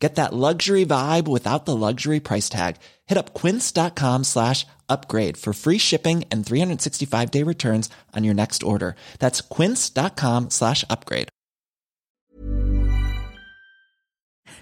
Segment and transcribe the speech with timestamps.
[0.00, 2.76] Get that luxury vibe without the luxury price tag.
[3.06, 8.62] Hit up quince.com slash upgrade for free shipping and 365 day returns on your next
[8.62, 8.96] order.
[9.18, 11.28] That's quince.com slash upgrade.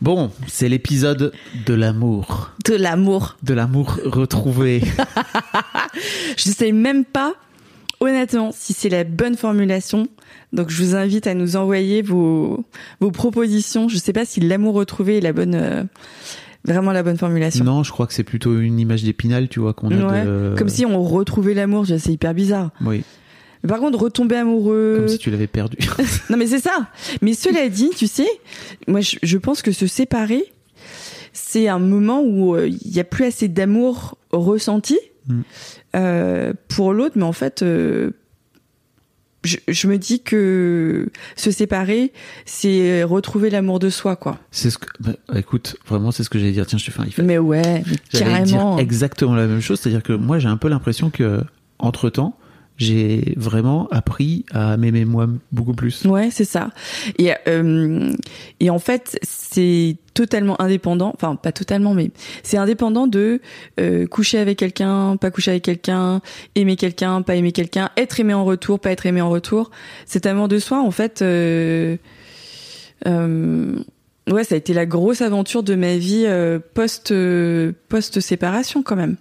[0.00, 1.32] Bon, c'est l'épisode
[1.66, 2.50] de l'amour.
[2.64, 3.36] De l'amour.
[3.42, 4.80] De l'amour retrouvé.
[6.36, 7.34] Je sais même pas,
[7.98, 10.08] honnêtement, si c'est la bonne formulation.
[10.52, 12.64] Donc, je vous invite à nous envoyer vos,
[13.00, 13.88] vos propositions.
[13.88, 15.84] Je sais pas si l'amour retrouvé est la bonne, euh,
[16.64, 17.64] vraiment la bonne formulation.
[17.64, 20.24] non, je crois que c'est plutôt une image d'épinal, tu vois, qu'on a Ouais.
[20.24, 20.54] de...
[20.56, 21.86] Comme si on retrouvait l'amour.
[21.86, 22.70] C'est hyper bizarre.
[22.84, 23.02] Oui,
[23.66, 24.96] par contre, retomber amoureux.
[25.00, 25.76] comme si tu l'avais perdu.
[26.30, 26.88] Non, mais c'est ça.
[27.22, 28.28] Mais cela dit, tu sais,
[28.86, 30.44] moi, je, je pense que se séparer,
[31.32, 35.40] c'est un moment où euh, il y a plus assez d'amour ressenti Mm.
[35.96, 38.12] euh, pour l'autre, mais en fait, euh,
[39.48, 42.12] je, je me dis que se séparer,
[42.44, 44.38] c'est retrouver l'amour de soi, quoi.
[44.50, 44.86] c'est ce que...
[45.00, 46.66] bah, écoute, vraiment, c'est ce que j'allais dire.
[46.66, 47.22] Tiens, je te fais un effet.
[47.22, 48.78] Mais ouais, mais J'allais dire carrément.
[48.78, 51.40] exactement la même chose, c'est-à-dire que moi j'ai un peu l'impression que
[51.78, 52.36] entre temps
[52.78, 56.04] j'ai vraiment appris à m'aimer moi beaucoup plus.
[56.04, 56.70] Ouais, c'est ça.
[57.18, 58.12] Et, euh,
[58.60, 61.12] et en fait, c'est totalement indépendant.
[61.14, 62.10] Enfin, pas totalement, mais
[62.42, 63.40] c'est indépendant de
[63.80, 66.20] euh, coucher avec quelqu'un, pas coucher avec quelqu'un,
[66.54, 69.70] aimer quelqu'un, pas aimer quelqu'un, être aimé en retour, pas être aimé en retour.
[70.06, 71.96] Cet amour de soi, en fait, euh,
[73.06, 73.76] euh,
[74.30, 77.12] ouais, ça a été la grosse aventure de ma vie euh, post
[77.88, 79.16] post séparation quand même.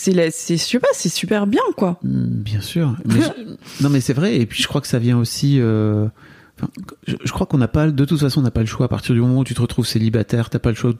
[0.00, 1.98] C'est je sais pas, c'est super bien quoi.
[2.02, 2.96] Mm, Bien sûr.
[3.04, 6.06] Mais je- non mais c'est vrai et puis je crois que ça vient aussi euh,
[6.58, 6.68] enfin,
[7.06, 8.88] je, je crois qu'on n'a pas de toute façon on n'a pas le choix à
[8.88, 10.92] partir du moment où tu te retrouves célibataire, t'as pas le choix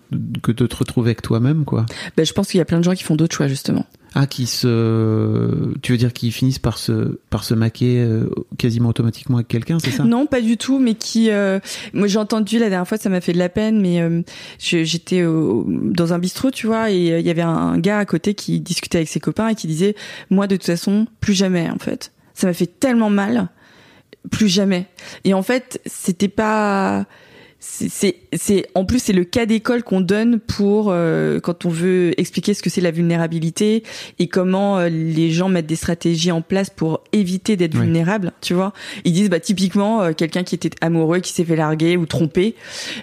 [0.43, 1.87] que de te retrouver avec toi-même quoi.
[2.17, 3.87] Ben, je pense qu'il y a plein de gens qui font d'autres choix justement.
[4.14, 8.89] Ah qui se tu veux dire qu'ils finissent par se par se maquer euh, quasiment
[8.89, 10.05] automatiquement avec quelqu'un, c'est ça?
[10.05, 11.30] Non, pas du tout, mais qui.
[11.30, 11.61] euh,
[11.92, 14.23] moi, j'ai entendu la dernière fois, ça m'a fait de la peine, mais euh,
[14.58, 18.35] j'étais dans un bistrot, tu vois, et euh, il y avait un gars à côté
[18.35, 19.95] qui discutait avec ses copains et qui disait,
[20.30, 22.13] moi, de toute façon, plus jamais, en fait.
[22.35, 23.48] Ça m'a fait tellement mal,
[24.30, 24.86] plus jamais.
[25.25, 27.07] Et en fait, c'était pas.
[27.61, 32.55] C'est- en plus, c'est le cas d'école qu'on donne pour euh, quand on veut expliquer
[32.55, 33.83] ce que c'est la vulnérabilité
[34.19, 37.83] et comment euh, les gens mettent des stratégies en place pour éviter d'être Ouais.
[37.83, 38.33] vulnérable.
[38.41, 38.73] Tu vois,
[39.05, 42.55] ils disent bah typiquement euh, quelqu'un qui était amoureux, qui s'est fait larguer ou tromper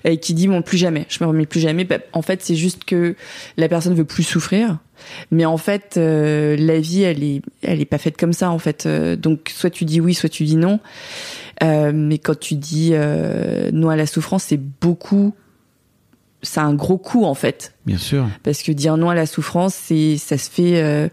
[0.04, 1.84] et qui dit bon plus jamais, je me remets plus jamais.
[1.84, 3.16] Bah, en fait, c'est juste que
[3.58, 4.78] la personne veut plus souffrir.
[5.32, 8.60] Mais en fait, euh, la vie, elle est, elle est pas faite comme ça en
[8.60, 8.86] fait.
[8.86, 10.80] Euh, donc soit tu dis oui, soit tu dis non.
[11.64, 15.34] Euh, mais quand tu dis euh, non à la souffrance, c'est beaucoup.
[16.42, 18.28] C'est un gros coup en fait, Bien sûr.
[18.44, 21.10] parce que dire non à la souffrance, c'est ça se fait.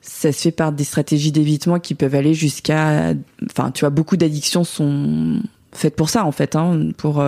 [0.00, 3.14] ça se fait par des stratégies d'évitement qui peuvent aller jusqu'à,
[3.48, 5.40] enfin, tu vois, beaucoup d'addictions sont
[5.72, 7.22] faites pour ça en fait, hein, pour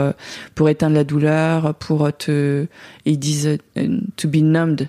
[0.56, 2.66] pour éteindre la douleur, pour te,
[3.04, 3.59] ils disent
[4.16, 4.88] to be numbed,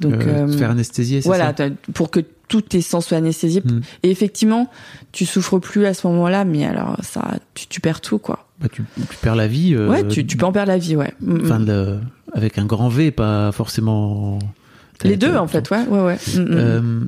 [0.00, 3.62] donc Euh, euh, faire anesthésier, c'est voilà, ça pour que tous tes sens soient anesthésiés.
[3.64, 3.80] Mm.
[4.02, 4.68] Et effectivement,
[5.12, 8.46] tu souffres plus à ce moment-là, mais alors ça, tu, tu perds tout quoi.
[8.60, 9.74] Bah, tu, tu perds la vie.
[9.74, 11.12] euh, ouais, tu, tu peux en perdre la vie, ouais.
[11.20, 11.40] Mm, mm.
[11.44, 11.98] Enfin, le-
[12.34, 14.38] avec un grand V, pas forcément.
[15.04, 16.18] Les deux en fait, ouais, ouais, ouais.
[16.38, 17.00] Euh,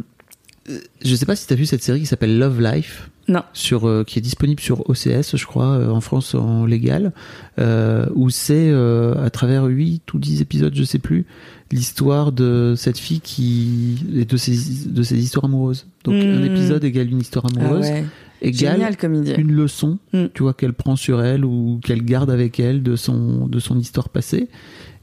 [1.05, 3.09] je sais pas si tu as vu cette série qui s'appelle Love Life.
[3.29, 3.43] Non.
[3.53, 7.13] Sur, euh, qui est disponible sur OCS, je crois, euh, en France en légal,
[7.61, 11.25] euh, où c'est à travers 8 ou 10 épisodes, je sais plus,
[11.73, 15.87] l'histoire de cette fille qui et de ses, de ses histoires amoureuses.
[16.05, 16.45] Donc un Mm.
[16.45, 18.05] épisode égale une histoire Ah amoureuse, ouais.
[18.43, 19.35] égale Génial comme idée.
[19.39, 20.25] une leçon, Mm.
[20.35, 23.79] tu vois, qu'elle prend sur elle ou qu'elle garde avec elle de son, de son
[23.79, 24.49] histoire passée.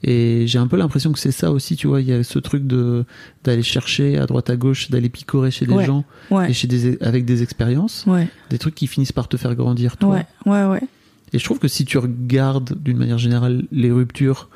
[0.02, 2.40] Et j'ai un peu l'impression que c'est ça aussi, tu vois, il y a ce
[2.40, 3.04] truc de
[3.44, 5.86] d'aller chercher à droite à gauche, d'aller picorer chez des Ouais.
[5.86, 6.50] gens Ouais.
[6.50, 9.98] et chez des avec des expériences, Ouais, des trucs qui finissent par te faire grandir
[9.98, 10.10] toi.
[10.16, 10.82] ouais, ouais, ouais.
[11.34, 14.50] Et je trouve que si tu regardes d'une manière générale les ruptures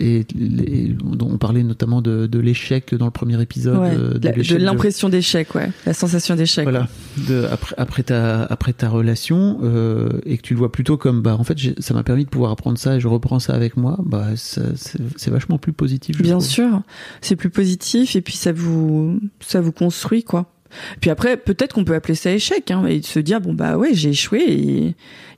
[0.00, 3.94] et les, on parlait notamment de, de l'échec dans le premier épisode, Ouais.
[3.96, 5.70] euh, de l'impression d'échec, ouais.
[5.86, 6.64] La sensation d'échec.
[6.64, 6.88] voilà
[7.28, 11.22] de, après après ta après ta relation euh, et que tu le vois plutôt comme
[11.22, 13.76] bah en fait ça m'a permis de pouvoir apprendre ça et je reprends ça avec
[13.76, 16.46] moi bah c'est vachement plus positif je Bien trouve.
[16.46, 16.82] sûr,
[17.20, 20.52] c'est plus positif et puis ça vous ça vous construit quoi.
[21.00, 23.78] Puis après peut-être qu'on peut appeler ça échec hein, et de se dire bon bah
[23.78, 24.94] ouais j'ai échoué et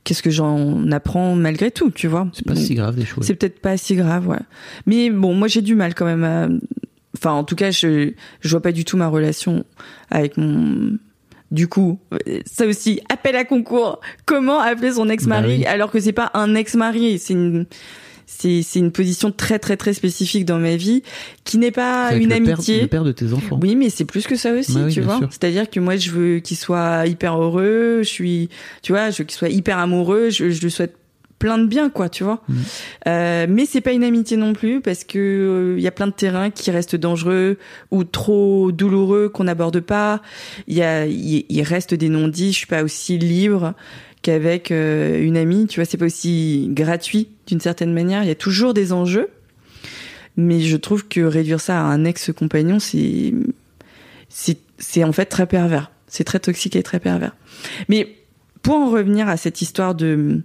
[0.09, 2.27] qu'est-ce que j'en apprends malgré tout tu vois.
[2.33, 4.39] c'est pas Donc, si grave des choses C'est peut-être pas si grave ouais.
[4.87, 6.49] Mais bon moi j'ai du mal quand même à
[7.15, 9.65] enfin en tout cas je je vois pas du tout ma relation
[10.11, 10.97] avec mon
[11.51, 11.99] Du coup,
[12.47, 14.01] ça aussi, appel à concours.
[14.25, 15.67] Comment appeler son ex-mari Bah oui.
[15.67, 17.67] alors que c'est pas un ex-mari, c'est une
[18.31, 21.03] c'est c'est une position très très très spécifique dans ma vie
[21.45, 22.83] qui n'est pas une le père- amitié.
[22.83, 23.59] le père de tes enfants.
[23.63, 25.19] Oui, mais c'est plus que ça aussi, Bah oui, tu vois.
[25.31, 28.01] C'est-à-dire que moi, je veux qu'il soit hyper heureux.
[28.03, 28.49] Je suis,
[28.83, 30.29] tu vois, je veux qu'il soit hyper amoureux.
[30.31, 30.95] Je, je lui souhaite
[31.39, 32.43] plein de bien, quoi, tu vois.
[32.49, 32.57] Mhm.
[33.07, 36.09] Euh, mais c'est pas une amitié non plus parce que euh, il y a plein
[36.09, 37.59] de terrains qui restent dangereux
[37.93, 40.21] ou trop douloureux qu'on n'aborde pas.
[40.67, 42.53] Il y a, il, il reste des non-dits.
[42.53, 43.75] Je suis pas aussi libre
[44.29, 45.67] qu'avec euh, une amie.
[45.67, 48.23] Tu vois, c'est pas aussi gratuit d'une certaine manière.
[48.23, 49.31] Il y a toujours des enjeux.
[50.37, 53.33] Mais je trouve que réduire ça à un ex-compagnon, c'est,
[54.29, 55.91] c'est, en fait très pervers.
[56.07, 57.35] C'est très toxique et très pervers.
[57.89, 58.17] Mais
[58.63, 60.43] pour en revenir à cette histoire de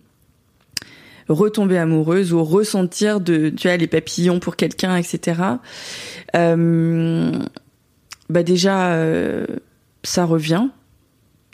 [1.28, 5.42] retomber amoureuse ou ressentir de, tu vois, les papillons pour quelqu'un, etc.
[6.36, 7.32] Euh,
[8.30, 9.46] bah déjà, euh,
[10.04, 10.70] ça revient.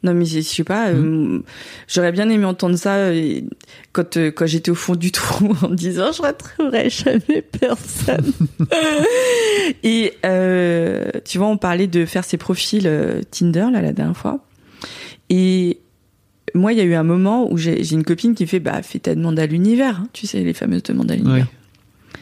[0.03, 1.39] Non mais je sais pas, euh,
[1.87, 3.41] j'aurais bien aimé entendre ça euh,
[3.91, 8.31] quand euh, quand j'étais au fond du trou en me disant je retrouverai jamais personne.
[9.83, 12.89] Et euh, tu vois, on parlait de faire ses profils
[13.31, 14.45] Tinder là la dernière fois.
[15.29, 15.79] Et
[16.55, 18.99] moi, il y a eu un moment où j'ai une copine qui fait bah fais
[18.99, 21.45] ta demande à l'univers, hein, tu sais les fameuses demandes à l'univers.
[21.45, 22.19] Ouais.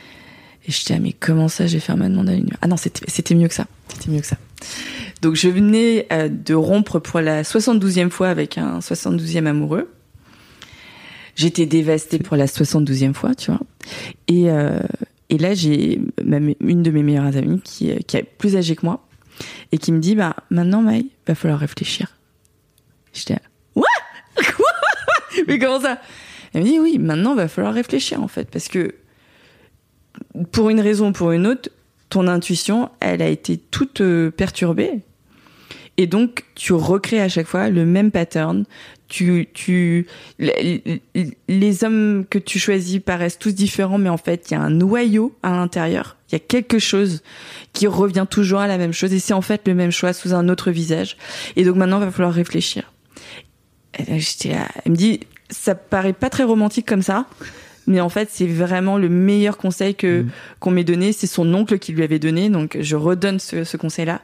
[0.68, 2.57] Et je dis ah mais comment ça j'ai fait ma demande à l'univers?
[2.62, 4.38] Ah non c'était mieux que ça, c'était mieux que ça.
[5.21, 9.91] Donc je venais euh, de rompre pour la 72e fois avec un 72e amoureux.
[11.35, 13.61] J'étais dévastée pour la 72e fois, tu vois.
[14.27, 14.79] Et, euh,
[15.29, 16.01] et là, j'ai
[16.59, 19.07] une de mes meilleures amies qui, euh, qui est plus âgée que moi
[19.71, 22.17] et qui me dit, bah, maintenant, Maï, va falloir réfléchir.
[23.13, 23.37] J'étais
[23.75, 23.85] What?
[24.35, 24.65] Quoi?
[25.47, 25.99] Mais comment ça?
[26.53, 28.95] Elle me dit, oui, maintenant, va falloir réfléchir, en fait, parce que
[30.51, 31.69] pour une raison ou pour une autre,
[32.09, 35.01] ton intuition, elle a été toute euh, perturbée.
[35.97, 38.65] Et donc, tu recrées à chaque fois le même pattern.
[39.07, 40.05] Tu, tu,
[40.38, 44.69] les, hommes que tu choisis paraissent tous différents, mais en fait, il y a un
[44.69, 46.17] noyau à l'intérieur.
[46.29, 47.23] Il y a quelque chose
[47.73, 50.33] qui revient toujours à la même chose, et c'est en fait le même choix sous
[50.33, 51.17] un autre visage.
[51.55, 52.91] Et donc maintenant, il va falloir réfléchir.
[53.93, 54.15] Elle
[54.88, 57.25] me dit, ça paraît pas très romantique comme ça,
[57.88, 60.30] mais en fait, c'est vraiment le meilleur conseil que Mhm.
[60.60, 61.13] qu'on m'ait donné.
[61.13, 64.22] C'est son oncle qui lui avait donné, donc je redonne ce, ce conseil-là.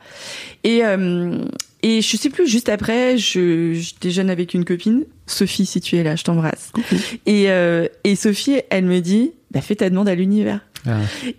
[0.64, 1.38] Et euh,
[1.82, 2.48] et je sais plus.
[2.48, 6.72] Juste après, je, je déjeune avec une copine, Sophie, si tu es là, je t'embrasse.
[7.26, 10.60] Et euh, et Sophie, elle me dit, bah fais ta demande à l'univers.
[10.86, 10.98] Ah.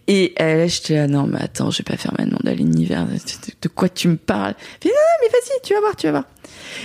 [0.09, 2.55] Et euh, là, j'étais là, non, mais attends, je vais pas faire ma demande à
[2.55, 3.07] l'univers.
[3.07, 3.13] De,
[3.61, 4.55] de quoi tu me parles?
[4.83, 6.25] Elle non, non, mais vas-y, tu vas voir, tu vas voir.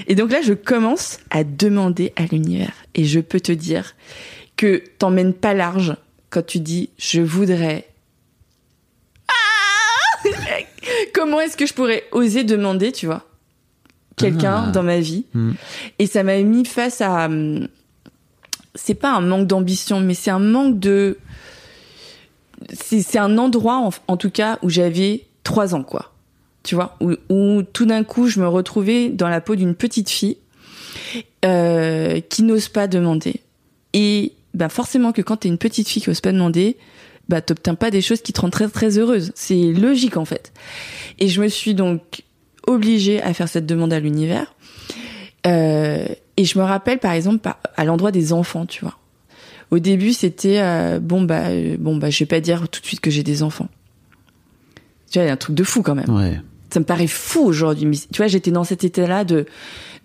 [0.07, 2.73] Et donc là, je commence à demander à l'univers.
[2.95, 3.95] Et je peux te dire
[4.59, 5.95] que t'emmènes pas large
[6.29, 7.87] quand tu dis, je voudrais.
[9.27, 10.29] Ah
[11.13, 13.25] Comment est-ce que je pourrais oser demander, tu vois,
[14.17, 14.71] quelqu'un Ah.
[14.71, 15.53] dans ma vie Hmm.
[15.97, 17.25] Et ça m'a mis face à.
[17.25, 17.67] hum,
[18.75, 21.17] C'est pas un manque d'ambition, mais c'est un manque de
[22.73, 26.11] c'est c'est un endroit en, en tout cas où j'avais trois ans quoi
[26.61, 30.09] tu vois où, où tout d'un coup je me retrouvais dans la peau d'une petite
[30.09, 30.35] fille
[31.45, 33.35] euh, qui n'ose pas demander
[33.93, 36.77] et bah forcément que quand t'es une petite fille qui ose pas demander
[37.27, 40.51] bah t'obtiens pas des choses qui te rendent très très heureuse c'est logique en fait
[41.19, 42.23] et je me suis donc
[42.65, 44.53] obligée à faire cette demande à l'univers
[45.45, 46.05] euh,
[46.37, 48.99] et je me rappelle par exemple à l'endroit des enfants tu vois
[49.71, 52.85] au début, c'était euh, bon bah euh, bon bah je vais pas dire tout de
[52.85, 53.69] suite que j'ai des enfants.
[55.11, 56.09] Tu vois, il y a un truc de fou quand même.
[56.09, 56.39] Ouais.
[56.71, 57.85] Ça me paraît fou aujourd'hui.
[57.85, 59.45] mais Tu vois, j'étais dans cet état-là de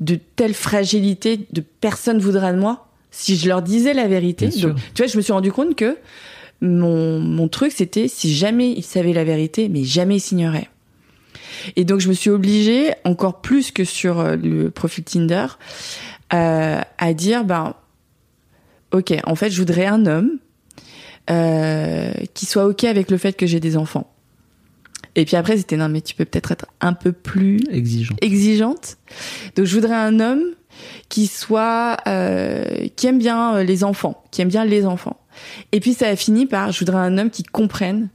[0.01, 4.49] de telle fragilité, de personne voudra de moi si je leur disais la vérité.
[4.49, 5.97] Donc, tu vois, je me suis rendu compte que
[6.61, 10.69] mon mon truc c'était si jamais ils savaient la vérité, mais jamais ils signeraient.
[11.77, 15.47] Et donc je me suis obligée, encore plus que sur euh, le profil Tinder,
[16.33, 17.75] euh, à dire ben
[18.93, 20.39] ok, en fait, je voudrais un homme
[21.31, 24.11] euh, qui soit ok avec le fait que j'ai des enfants.
[25.17, 28.17] Et puis après, c'était non, mais tu peux peut-être être un peu plus Exigeant.
[28.21, 28.97] exigeante.
[29.55, 30.43] Donc, je voudrais un homme
[31.09, 35.19] qui soit euh, qui aime bien euh, les enfants, qui aime bien les enfants.
[35.73, 38.09] Et puis ça a fini par je voudrais un homme qui comprenne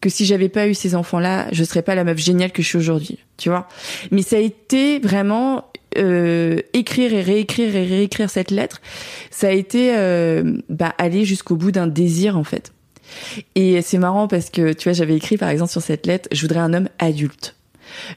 [0.00, 2.68] que si j'avais pas eu ces enfants-là, je serais pas la meuf géniale que je
[2.68, 3.68] suis aujourd'hui, tu vois.
[4.10, 5.64] Mais ça a été vraiment
[5.96, 8.82] euh, écrire et réécrire et réécrire cette lettre.
[9.30, 12.72] Ça a été euh, bah, aller jusqu'au bout d'un désir en fait.
[13.54, 16.40] Et c'est marrant parce que tu vois, j'avais écrit par exemple sur cette lettre, je
[16.42, 17.54] voudrais un homme adulte.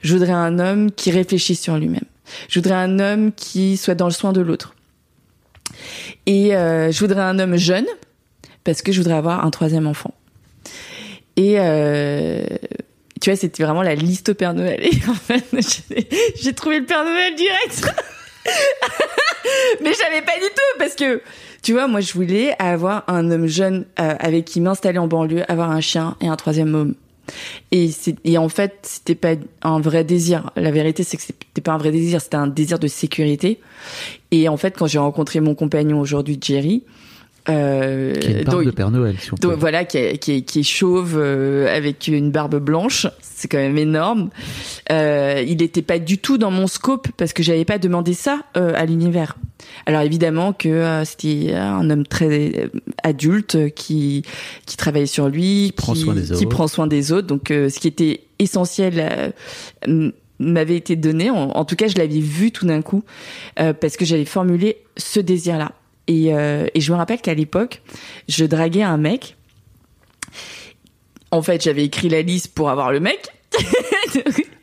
[0.02, 2.04] Je voudrais un homme qui réfléchisse sur lui-même.
[2.48, 4.74] Je voudrais un homme qui soit dans le soin de l'autre.
[6.26, 7.86] Et euh, je voudrais un homme jeune
[8.64, 10.14] parce que je voudrais avoir un troisième enfant.
[11.36, 12.44] Et, euh,
[13.20, 14.80] tu vois, c'était vraiment la liste au Père Noël.
[14.82, 15.44] Et en fait,
[16.42, 17.94] j'ai trouvé le Père Noël direct.
[19.82, 21.22] Mais je savais pas du tout parce que,
[21.62, 25.50] tu vois, moi, je voulais avoir un homme jeune euh, avec qui m'installer en banlieue,
[25.50, 26.94] avoir un chien et un troisième homme.
[27.72, 27.90] Et,
[28.24, 30.50] et en fait, c'était pas un vrai désir.
[30.56, 33.60] La vérité, c'est que c'était pas un vrai désir, c'était un désir de sécurité.
[34.30, 36.82] Et en fait, quand j'ai rencontré mon compagnon aujourd'hui, Jerry,
[37.48, 40.32] euh, qui est une barbe de Père Noël, si on donc, voilà, qui est, qui
[40.32, 43.06] est, qui est chauve euh, avec une barbe blanche,
[43.38, 44.30] c'est quand même énorme.
[44.90, 48.40] Euh, il n'était pas du tout dans mon scope parce que j'avais pas demandé ça
[48.56, 49.36] euh, à l'univers.
[49.86, 52.70] Alors évidemment que euh, c'était un homme très
[53.02, 54.22] adulte qui
[54.66, 57.26] qui travaillait sur lui, qui prend soin des autres, qui prend soin des autres.
[57.28, 59.32] Donc ce qui était essentiel
[60.40, 61.30] m'avait été donné.
[61.30, 63.04] En, en, tout cas, je l'avais vu tout d'un coup
[63.56, 65.72] parce que j'avais formulé ce désir-là.
[66.08, 67.82] Et, euh, et je me rappelle qu'à l'époque,
[68.28, 69.36] je draguais un mec.
[71.30, 73.20] En fait, j'avais écrit la liste pour avoir le mec.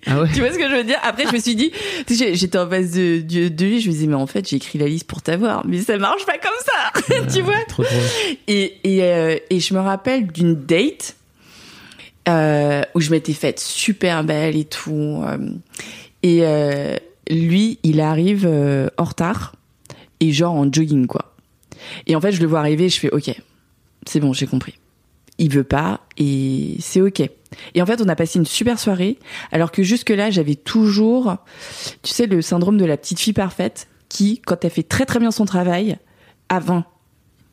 [0.08, 0.30] Ah ouais.
[0.34, 1.00] Tu vois ce que je veux dire?
[1.02, 1.72] Après, je me suis dit,
[2.08, 4.78] j'étais en face de, de, de, lui, je me disais, mais en fait, j'ai écrit
[4.78, 7.64] la liste pour t'avoir, mais ça marche pas comme ça, tu vois?
[7.68, 7.84] Trop.
[8.48, 11.16] Et, et, euh, et je me rappelle d'une date
[12.30, 15.24] euh, où je m'étais faite super belle et tout.
[15.26, 15.38] Euh,
[16.22, 18.48] et lui, il arrive
[18.98, 19.54] en retard
[20.20, 21.35] et genre en jogging, quoi.
[22.08, 23.32] Et en fait, je le vois arriver, je fais OK,
[24.06, 24.76] c'est bon, j'ai compris.
[25.38, 27.22] Il veut pas et c'est OK.
[27.74, 29.18] Et en fait, on a passé une super soirée,
[29.52, 31.38] alors que jusque-là, j'avais toujours,
[32.04, 35.20] tu sais, le syndrome de la petite fille parfaite qui, quand elle fait très très
[35.20, 35.98] bien son travail,
[36.50, 36.86] a 20.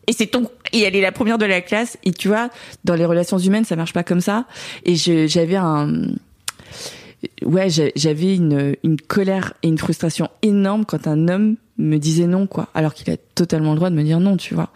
[0.06, 0.48] Et c'est tout.
[0.72, 1.96] Et elle est la première de la classe.
[2.04, 2.50] Et tu vois,
[2.84, 4.46] dans les relations humaines, ça marche pas comme ça.
[4.84, 6.06] Et j'avais un,
[7.44, 12.46] ouais, j'avais une, une colère et une frustration énorme quand un homme me disait non
[12.46, 14.70] quoi alors qu'il a totalement le droit de me dire non tu vois.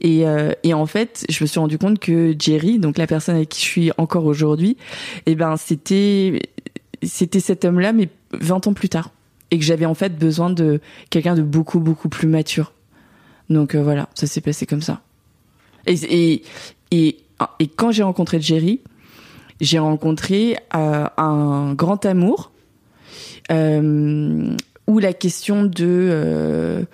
[0.00, 3.36] Et, euh, et en fait je me suis rendu compte que Jerry donc la personne
[3.36, 4.76] avec qui je suis encore aujourd'hui
[5.26, 6.40] eh ben c'était
[7.02, 9.10] c'était cet homme là mais 20 ans plus tard.
[9.50, 12.72] Et que j'avais en fait besoin de quelqu'un de beaucoup beaucoup plus mature.
[13.50, 15.02] Donc euh, voilà ça s'est passé comme ça.
[15.86, 16.42] Et et
[16.92, 17.18] et,
[17.58, 18.80] et quand j'ai rencontré Jerry
[19.60, 22.52] j'ai rencontré euh, un grand amour
[23.50, 26.84] euh, où la question de euh,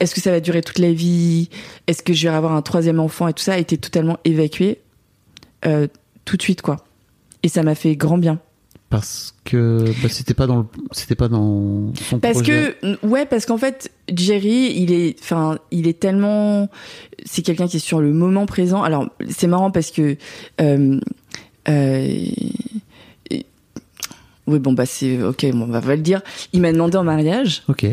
[0.00, 1.50] est-ce que ça va durer toute la vie,
[1.86, 3.54] est-ce que je vais avoir un troisième enfant et tout ça?
[3.54, 4.80] A été totalement évacué
[6.24, 6.76] tout de suite quoi.
[7.42, 8.38] Et ça m'a fait grand bien.
[8.90, 12.74] Parce que bah, c'était pas dans c'était pas dans son parce projet.
[12.80, 16.70] que ouais parce qu'en fait Jerry il est enfin il est tellement
[17.26, 20.16] c'est quelqu'un qui est sur le moment présent alors c'est marrant parce que
[20.62, 21.00] euh,
[21.68, 22.26] euh,
[24.48, 26.22] oui, bon, bah, c'est ok, bon, on va le dire.
[26.52, 27.62] Il m'a demandé en mariage.
[27.68, 27.84] Ok.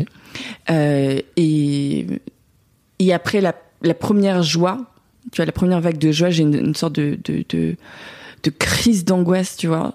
[0.70, 2.06] Euh, et,
[2.98, 4.78] et après la, la première joie,
[5.32, 7.76] tu vois, la première vague de joie, j'ai une, une, sorte de, de, de,
[8.42, 9.94] de crise d'angoisse, tu vois,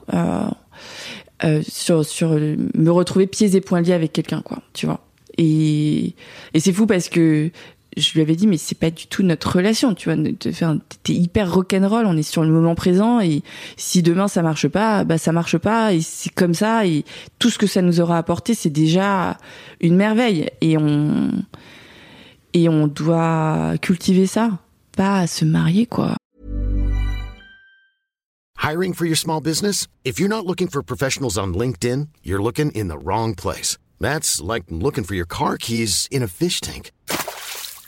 [1.43, 4.99] euh, sur, sur me retrouver pieds et poings liés avec quelqu'un, quoi, tu vois.
[5.37, 6.13] Et,
[6.53, 7.49] et c'est fou parce que
[7.97, 11.53] je lui avais dit mais c'est pas du tout notre relation tu vois t'es hyper
[11.53, 13.43] rock'n'roll on est sur le moment présent et
[13.77, 17.03] si demain ça marche pas bah ça marche pas et c'est comme ça et
[17.39, 19.37] tout ce que ça nous aura apporté c'est déjà
[19.81, 21.31] une merveille et on
[22.53, 24.59] et on doit cultiver ça
[24.95, 26.15] pas se marier quoi.
[28.57, 29.87] Hiring for your small business?
[30.03, 33.77] If you're not looking for professionals on LinkedIn you're looking in the wrong place.
[33.99, 36.91] That's like looking for your car keys in a fish tank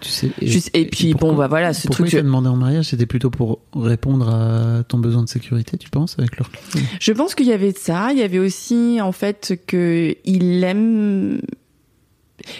[0.00, 2.22] Tu sais, et, Juste, et, puis pourquoi, bon bah voilà ce pourquoi truc il t'a
[2.22, 6.38] demandé en mariage c'était plutôt pour répondre à ton besoin de sécurité tu penses avec
[6.38, 6.52] leur
[7.00, 8.12] je pense qu'il y avait de ça.
[8.12, 11.40] Il y avait aussi en fait que il aime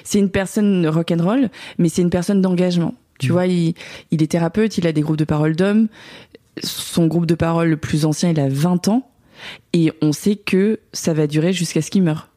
[0.02, 2.94] c'est une personne rock'n'roll mais c'est une personne d'engagement.
[3.20, 3.32] Tu mmh.
[3.32, 3.74] vois il,
[4.10, 5.86] il est thérapeute il a des groupes de parole d'hommes.
[6.62, 9.08] Son groupe de parole le plus ancien il a 20 ans.
[9.72, 12.28] Et on sait que ça va durer jusqu'à ce qu'il meure.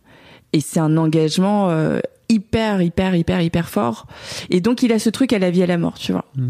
[0.53, 1.99] Et c'est un engagement euh,
[2.31, 4.07] hyper, hyper, hyper, hyper fort.
[4.49, 6.25] Et donc, il a ce truc à la vie, à la mort, tu vois.
[6.35, 6.49] Mm.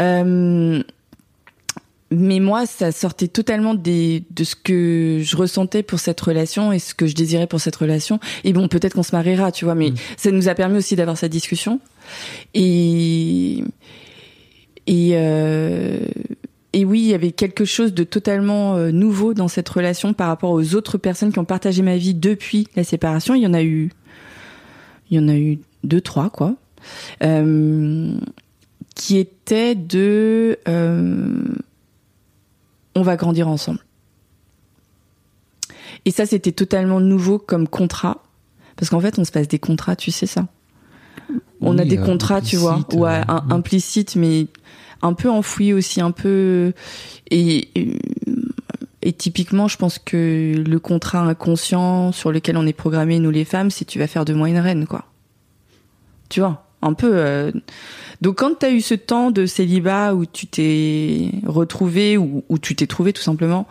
[0.00, 0.82] Euh,
[2.10, 6.78] mais moi, ça sortait totalement des, de ce que je ressentais pour cette relation et
[6.78, 8.20] ce que je désirais pour cette relation.
[8.44, 9.96] Et bon, peut-être qu'on se mariera, tu vois, mais Mm.
[10.16, 11.80] ça nous a permis aussi d'avoir cette discussion.
[12.54, 13.64] Et
[14.86, 15.98] et euh,
[16.74, 20.28] et oui, il y avait quelque chose de totalement euh, nouveau dans cette relation par
[20.28, 23.34] rapport aux autres personnes qui ont partagé ma vie depuis la séparation.
[23.34, 23.90] Il y en a eu,
[25.12, 26.56] il y en a eu deux, trois, quoi,
[27.22, 28.14] euh,
[28.94, 31.54] qui étaient de, euh,
[32.94, 33.80] on va grandir ensemble.
[36.06, 38.22] Et ça, c'était totalement nouveau comme contrat,
[38.76, 40.48] parce qu'en fait, on se passe des contrats, tu sais ça.
[41.60, 43.52] On a des euh, contrats, tu vois, implicite, ouais, un- oui.
[43.54, 44.46] implicites, mais
[45.02, 46.72] un peu enfouis aussi, un peu.
[47.30, 47.98] Et, et,
[49.02, 53.44] et typiquement, je pense que le contrat inconscient sur lequel on est programmé, nous les
[53.44, 55.04] femmes, c'est tu vas faire de moi une reine, quoi.
[56.28, 57.10] Tu vois, un peu.
[57.14, 57.50] euh,
[58.20, 62.58] Donc, quand tu as eu ce temps de célibat où tu t'es retrouvé, ou où
[62.58, 63.66] tu t'es trouvé tout simplement,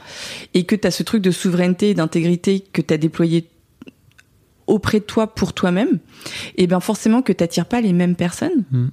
[0.53, 3.47] et que tu as ce truc de souveraineté et d'intégrité que tu as déployé
[4.67, 5.99] auprès de toi pour toi-même,
[6.57, 8.63] et bien forcément que t'attires pas les mêmes personnes.
[8.71, 8.87] Mm.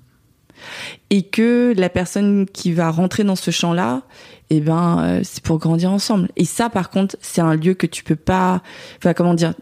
[1.10, 4.02] Et que la personne qui va rentrer dans ce champ-là,
[4.50, 6.28] et ben euh, c'est pour grandir ensemble.
[6.36, 8.62] Et ça, par contre, c'est un lieu que tu peux pas.
[8.98, 9.54] Enfin, comment dire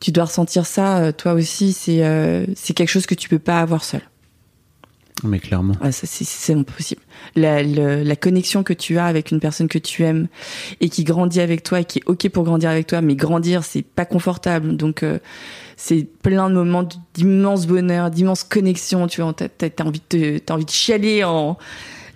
[0.00, 1.72] Tu dois ressentir ça, euh, toi aussi.
[1.72, 4.02] C'est euh, c'est quelque chose que tu peux pas avoir seul.
[5.24, 5.74] Mais clairement.
[5.80, 7.00] Ah, c'est- c'est impossible.
[7.34, 10.28] La, le- la connexion que tu as avec une personne que tu aimes
[10.80, 13.64] et qui grandit avec toi et qui est ok pour grandir avec toi, mais grandir
[13.64, 14.76] c'est pas confortable.
[14.76, 15.18] Donc euh,
[15.80, 19.06] c'est plein de moments d'immense bonheur, d'immense connexion.
[19.06, 21.56] Tu vois, t'as t'as- t'as envie de t'as envie de chialer en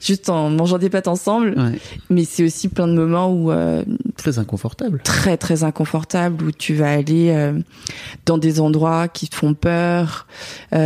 [0.00, 1.54] juste en mangeant des pâtes ensemble.
[1.56, 1.78] Ouais.
[2.10, 3.84] Mais c'est aussi plein de moments où euh,
[4.16, 5.00] Très inconfortable.
[5.04, 7.56] très très inconfortable où tu vas aller euh,
[8.26, 10.26] dans des endroits qui te font peur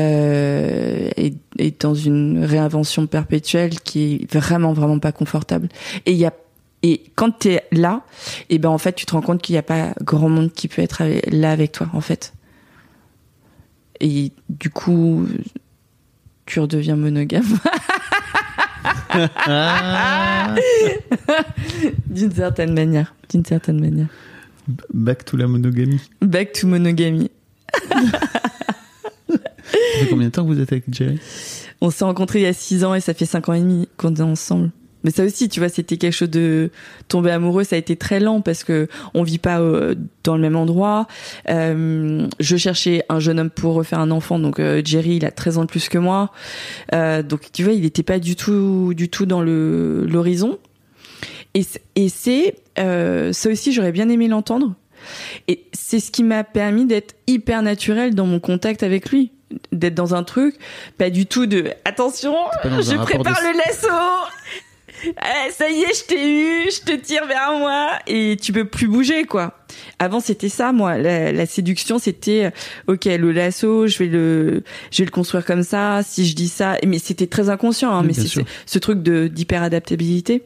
[0.00, 5.68] euh, et, et dans une réinvention perpétuelle qui est vraiment vraiment pas confortable
[6.04, 6.32] et il y a
[6.82, 8.02] et quand tu es là
[8.50, 10.68] et ben en fait tu te rends compte qu'il n'y a pas grand monde qui
[10.68, 12.34] peut être là avec toi en fait
[14.00, 15.26] et du coup
[16.46, 17.44] tu redeviens monogame.
[22.06, 23.14] D'une certaine manière.
[23.30, 24.06] D'une certaine manière.
[24.92, 26.00] Back to la monogamie.
[26.20, 27.30] back to monogamie.
[27.88, 28.12] Ça
[29.98, 31.18] fait combien de temps que vous êtes avec Jerry?
[31.80, 33.88] On s'est rencontrés il y a 6 ans et ça fait 5 ans et demi
[33.96, 34.70] qu'on est ensemble.
[35.06, 36.70] Mais ça aussi, tu vois, c'était quelque chose de
[37.06, 37.62] tomber amoureux.
[37.62, 41.06] Ça a été très lent parce que on vit pas euh, dans le même endroit.
[41.48, 44.40] Euh, je cherchais un jeune homme pour refaire un enfant.
[44.40, 46.32] Donc euh, Jerry, il a 13 ans de plus que moi.
[46.92, 50.58] Euh, donc tu vois, il était pas du tout, du tout dans le l'horizon.
[51.54, 51.64] Et
[51.94, 54.74] et c'est euh, ça aussi, j'aurais bien aimé l'entendre.
[55.46, 59.30] Et c'est ce qui m'a permis d'être hyper naturel dans mon contact avec lui,
[59.70, 60.56] d'être dans un truc,
[60.98, 63.88] pas du tout de attention, je prépare de- le lasso.
[65.04, 67.90] Eh, ça y est, je t'ai eu, je te tire vers moi.
[68.06, 69.52] Et tu peux plus bouger quoi.
[69.98, 74.62] Avant c'était ça moi, la, la séduction c'était euh, OK, le lasso, je vais le
[74.90, 78.00] je vais le construire comme ça, si je dis ça mais c'était très inconscient hein,
[78.02, 80.42] Oui, mais c'est ce truc de d'hyper adaptabilité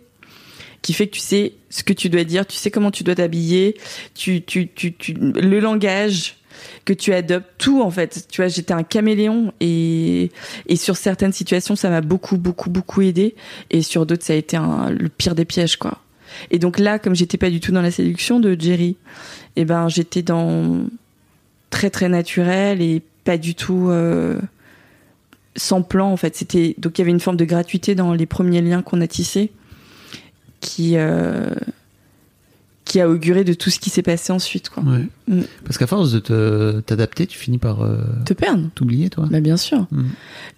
[0.83, 3.15] qui fait que tu sais ce que tu dois dire, tu sais comment tu dois
[3.15, 3.77] t'habiller,
[4.15, 6.37] tu, tu, tu, tu, le langage
[6.85, 8.27] que tu adoptes, tout en fait.
[8.31, 10.31] Tu vois, j'étais un caméléon et,
[10.67, 13.35] et sur certaines situations, ça m'a beaucoup, beaucoup, beaucoup aidé
[13.71, 15.99] et sur d'autres, ça a été le pire des pièges, quoi.
[16.51, 18.97] Et donc là, comme j'étais pas du tout dans la séduction de Jerry,
[19.57, 20.85] eh ben, j'étais dans
[21.71, 24.39] très, très naturel et pas du tout, euh,
[25.57, 26.37] sans plan, en fait.
[26.37, 29.07] C'était, donc il y avait une forme de gratuité dans les premiers liens qu'on a
[29.07, 29.51] tissés
[30.61, 31.51] qui euh,
[32.85, 34.83] qui a auguré de tout ce qui s'est passé ensuite quoi.
[34.83, 35.07] Ouais.
[35.29, 35.43] Mm.
[35.65, 38.69] Parce qu'à force de te- t'adapter, tu finis par euh, Te perdre.
[38.75, 39.27] t'oublier, toi.
[39.31, 39.87] Bah bien sûr.
[39.91, 40.05] Mm.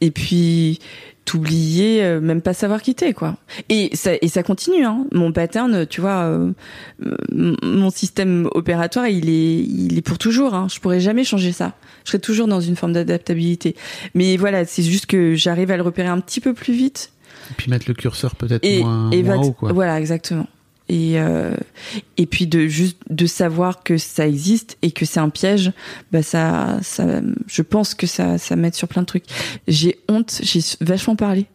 [0.01, 0.79] Et puis
[1.25, 3.37] t'oublier, euh, même pas savoir quitter quoi.
[3.69, 5.07] Et ça et ça continue hein.
[5.13, 6.53] Mon pattern, tu vois, euh,
[7.31, 10.55] mon système opératoire, il est il est pour toujours.
[10.55, 10.67] Hein.
[10.73, 11.75] Je pourrais jamais changer ça.
[12.05, 13.77] Je serai toujours dans une forme d'adaptabilité.
[14.15, 17.13] Mais voilà, c'est juste que j'arrive à le repérer un petit peu plus vite.
[17.51, 19.73] Et puis mettre le curseur peut-être moins, et moins haut, quoi.
[19.73, 20.47] Voilà, exactement.
[20.93, 21.57] Et euh,
[22.19, 25.73] et puis de juste de savoir que ça existe et que c'est un piège,
[26.13, 29.25] bah ça ça je pense que ça ça m'aide sur plein de trucs.
[29.67, 31.47] J'ai honte, j'ai vachement parlé.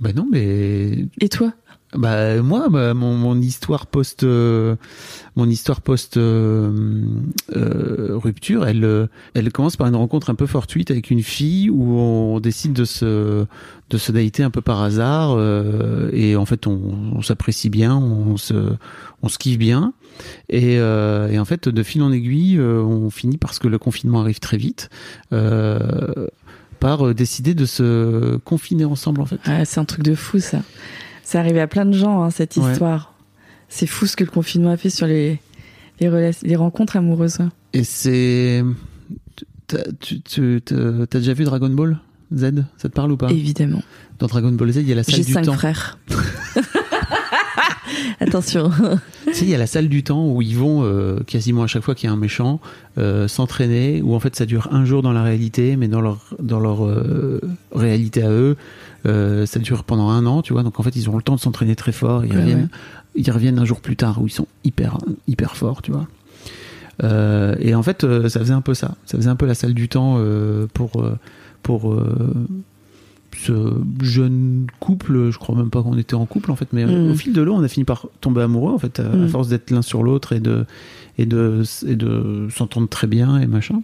[0.00, 1.52] Bah non, mais Et toi?
[1.94, 4.76] Bah moi, bah, mon, mon histoire post, euh,
[5.36, 7.04] mon histoire post euh,
[7.54, 11.68] euh, rupture, elle, euh, elle commence par une rencontre un peu fortuite avec une fille
[11.68, 13.44] où on décide de se,
[13.90, 18.38] de se dater un peu par hasard euh, et en fait on, s'apprécie bien, on
[18.38, 18.54] se,
[19.22, 19.92] on se kiffe bien
[20.48, 24.20] et, euh, et en fait de fil en aiguille, on finit parce que le confinement
[24.20, 24.88] arrive très vite.
[26.80, 29.38] Par décider de se confiner ensemble en fait.
[29.46, 30.62] Ouais, c'est un truc de fou ça.
[31.22, 32.72] C'est arrivé à plein de gens hein, cette Ouais.
[32.72, 33.14] histoire.
[33.68, 35.40] C'est fou ce que le confinement a fait sur les
[36.00, 37.38] les, rencontres amoureuses.
[37.72, 38.64] Et c'est.
[39.68, 41.98] t'as- Tu t'as déjà vu Dragon Ball
[42.34, 42.64] Z?
[42.76, 43.30] Ça te parle ou pas?
[43.30, 43.82] Évidemment.
[44.18, 45.52] Dans Dragon Ball Z, il y a la salle J'ai du cinq temps.
[45.54, 45.98] frères.
[48.20, 48.70] Attention.
[49.26, 51.66] Tu sais, il y a la salle du temps où ils vont euh, quasiment à
[51.66, 52.60] chaque fois qu'il y a un méchant
[52.98, 56.18] euh, s'entraîner, où en fait ça dure un jour dans la réalité, mais dans leur
[56.40, 57.40] dans leur euh,
[57.74, 58.56] réalité à eux,
[59.06, 60.62] euh, ça dure pendant un an, tu vois.
[60.62, 62.24] Donc en fait, ils ont le temps de s'entraîner très fort.
[62.24, 62.68] Ils Ouais, reviennent, ouais.
[63.16, 66.06] ils reviennent un jour plus tard où ils sont hyper hyper forts, tu vois.
[67.02, 68.94] Euh, et en fait, euh, ça faisait un peu ça.
[69.06, 70.92] Ça faisait un peu la salle du temps euh, pour
[71.62, 71.96] pour
[73.36, 75.30] ce jeune couple.
[75.30, 77.10] Je crois même pas qu'on était en couple en fait, mais Mm.
[77.10, 79.28] au fil de l'eau, on a fini par tomber amoureux en fait, à, à Mm.
[79.28, 80.64] force d'être l'un sur l'autre et de
[81.18, 83.82] et de et de s'entendre très bien et machin.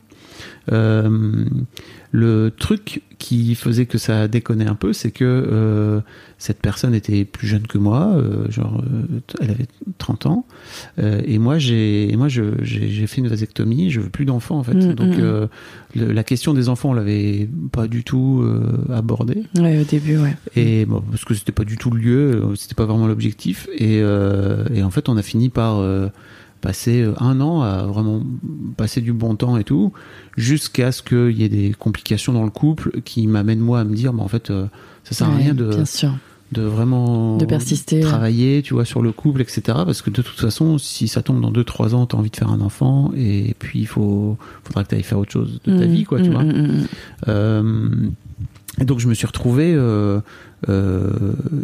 [2.11, 6.01] Le truc qui faisait que ça déconnait un peu, c'est que euh,
[6.39, 9.67] cette personne était plus jeune que moi, euh, genre euh, elle avait
[9.99, 10.47] 30 ans,
[10.99, 14.75] euh, et moi j'ai moi j'ai fait une vasectomie, je veux plus d'enfants en fait.
[14.75, 15.47] Mm, Donc mm, euh,
[15.97, 18.63] le- la question des enfants, on l'avait pas du tout euh,
[18.95, 19.43] abordée.
[19.59, 20.35] Ouais, au début, ouais.
[20.57, 23.69] Et bon, parce que c'était pas du tout le lieu, c'était pas vraiment l'objectif.
[23.77, 26.09] Et, euh, et en fait, on a fini par euh,
[26.61, 28.23] passer euh, un an à vraiment
[28.77, 29.93] passer du bon temps et tout,
[30.37, 33.95] jusqu'à ce qu'il y ait des complications dans le couple qui m'amènent moi à me
[33.95, 34.67] dire, bah, en fait, euh,
[35.05, 36.13] ça sert à rien de, Bien sûr.
[36.53, 38.01] de vraiment De persister.
[38.01, 39.61] travailler, tu vois, sur le couple, etc.
[39.67, 42.51] Parce que de toute façon, si ça tombe dans 2-3 ans, t'as envie de faire
[42.51, 45.91] un enfant, et puis il faut, faudra que t'ailles faire autre chose de ta Mm,
[45.91, 46.45] vie, quoi, tu mm, vois.
[46.45, 46.87] mm, mm.
[47.29, 48.09] Euh,
[48.81, 50.21] et donc je me suis retrouvé euh,
[50.69, 51.11] euh,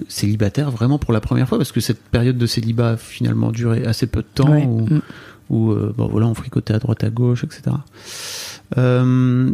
[0.09, 3.85] célibataire vraiment pour la première fois parce que cette période de célibat a finalement duré
[3.85, 4.65] assez peu de temps Ouais.
[4.67, 5.01] où, Mm.
[5.51, 7.77] où, euh, bon, voilà, on fricotait à droite à gauche, etc.
[8.79, 9.51] Euh,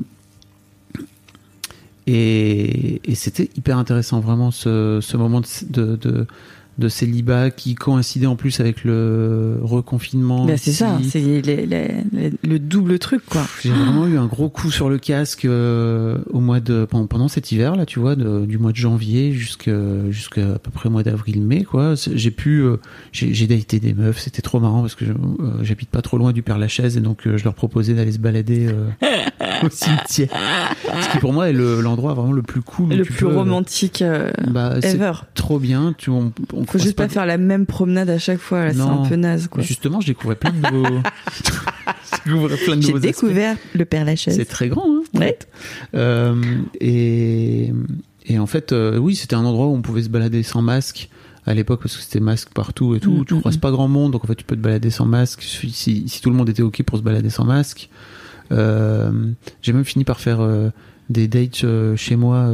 [2.06, 6.26] et et c'était hyper intéressant vraiment ce, ce moment de, de, de,
[6.80, 10.46] de célibat qui coïncidait en plus avec le reconfinement.
[10.46, 13.42] Bah, c'est ça, c'est les- les- les- le double truc, quoi.
[13.62, 17.28] J'ai vraiment eu un gros coup sur le casque euh, au mois de pendant, pendant
[17.28, 21.02] cet hiver là, tu vois, de- du mois de janvier jusqu'à à peu près mois
[21.02, 21.94] d'avril-mai quoi.
[22.14, 22.76] J'ai pu euh,
[23.12, 25.14] j'ai daté des meufs, c'était trop marrant parce que euh,
[25.62, 28.68] j'habite pas trop loin du Père Lachaise et donc je leur proposais d'aller se balader
[29.62, 30.28] au cimetière.
[31.02, 32.94] Ce qui pour moi est le- l'endroit vraiment le plus cool.
[32.94, 34.02] Le plus peux- romantique
[34.50, 35.12] Bah, ever.
[35.34, 35.94] trop bien.
[35.98, 38.80] Tu on, on Faut juste pas faire la même promenade à chaque fois, là, c'est
[38.80, 39.62] un peu naze, quoi.
[39.62, 41.00] Justement, je découvrais plein de nouveaux.
[42.26, 42.98] J'ai aspects.
[42.98, 44.36] découvert le Père Lachaise.
[44.36, 45.02] C'est très grand, hein.
[45.14, 45.38] Ouais.
[45.94, 46.34] Euh,
[46.80, 47.72] et,
[48.26, 51.08] et en fait, euh, oui, c'était un endroit où on pouvait se balader sans masque
[51.46, 53.12] à l'époque parce que c'était masque partout et tout.
[53.12, 53.60] Mm, tu mm, croises mm.
[53.60, 56.20] pas grand monde, donc en fait, tu peux te balader sans masque si, si, si
[56.20, 57.88] tout le monde était ok pour se balader sans masque.
[58.52, 59.10] Euh,
[59.62, 60.40] J'ai même fini par faire
[61.08, 61.64] des dates
[61.96, 62.52] chez moi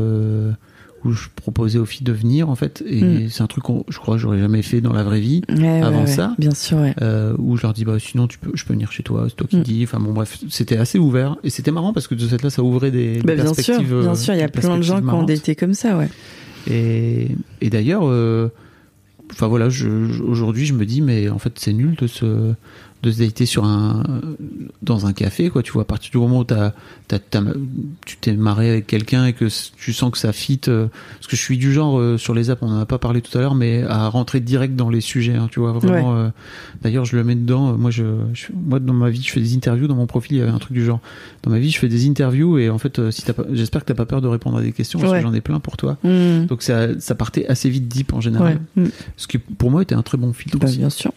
[1.07, 2.83] où je proposais aux filles de venir en fait.
[2.87, 3.29] Et Mm.
[3.31, 5.43] c'est un truc qu'on, je crois, que j'aurais jamais fait dans la vraie vie.
[5.49, 6.79] Ouais, Avant ouais, ouais, ça Bien sûr.
[7.03, 9.37] Euh, où je leur dis bah sinon tu peux je peux venir chez toi c'est
[9.37, 9.63] toi qui Mm.
[9.63, 12.51] dis enfin bon bref c'était assez ouvert et c'était marrant parce que de cette là
[12.51, 14.77] ça ouvrait des, des Bah, bien sûr, perspectives bien euh, sûr, il y a plein
[14.77, 16.09] de gens qui ont été comme ça, ouais.
[16.69, 17.29] et,
[17.61, 18.49] et d'ailleurs euh,
[19.33, 22.55] enfin voilà aujourd'hui je me dis mais en fait c'est nul de se
[23.03, 24.03] de se dater sur un
[24.83, 26.73] dans un café quoi tu vois à partir du moment où t'as,
[27.09, 27.43] t'as, t'as-
[28.05, 31.37] tu t'es marré avec quelqu'un et que tu sens que ça fit euh, parce que
[31.37, 33.41] je suis du genre euh, sur les apps on en a pas parlé tout à
[33.41, 36.29] l'heure mais à rentrer direct dans les sujets hein, tu vois vraiment euh,
[36.83, 38.05] d'ailleurs je le mets dedans euh, moi je,
[38.35, 40.51] je- moi dans ma vie je fais des interviews dans mon profil il y avait
[40.51, 41.01] un truc du genre
[41.43, 43.95] dans ma vie je fais des interviews et en fait euh, si j'espère que t'as
[43.95, 45.19] pas peur de répondre à des questions parce Ouais.
[45.19, 46.47] que j'en ai plein pour toi Mm.
[46.47, 48.59] donc ça, ça partait assez vite deep en général.
[48.77, 48.85] Ouais.
[48.85, 48.89] Mm.
[49.17, 50.59] Ce qui pour moi était un très bon filtre.
[50.59, 50.79] Bah, aussi.
[50.79, 51.13] bien sûr.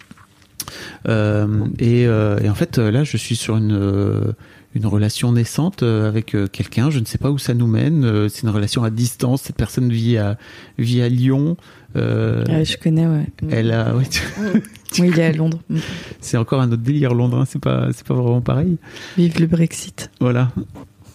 [1.08, 4.32] Euh, et, euh, et en fait là je suis sur une euh,
[4.76, 6.92] une relation naissante avec quelqu'un.
[6.92, 8.30] Je ne sais pas où ça nous mène.
[8.30, 9.42] C'est une relation à distance.
[9.42, 10.38] Cette personne vit à
[10.78, 11.58] vit à Lyon.
[11.96, 13.26] Euh, Ouais, je connais, ouais.
[13.50, 13.96] Elle a.
[13.96, 14.04] ouais,
[14.92, 15.60] tu- Oui, il est à Londres.
[15.72, 15.78] Mm.
[16.22, 17.38] c'est encore un autre délire Londres.
[17.40, 17.46] hein.
[17.48, 18.78] C'est pas c'est pas vraiment pareil.
[19.18, 20.12] Vive le Brexit.
[20.20, 20.52] Voilà.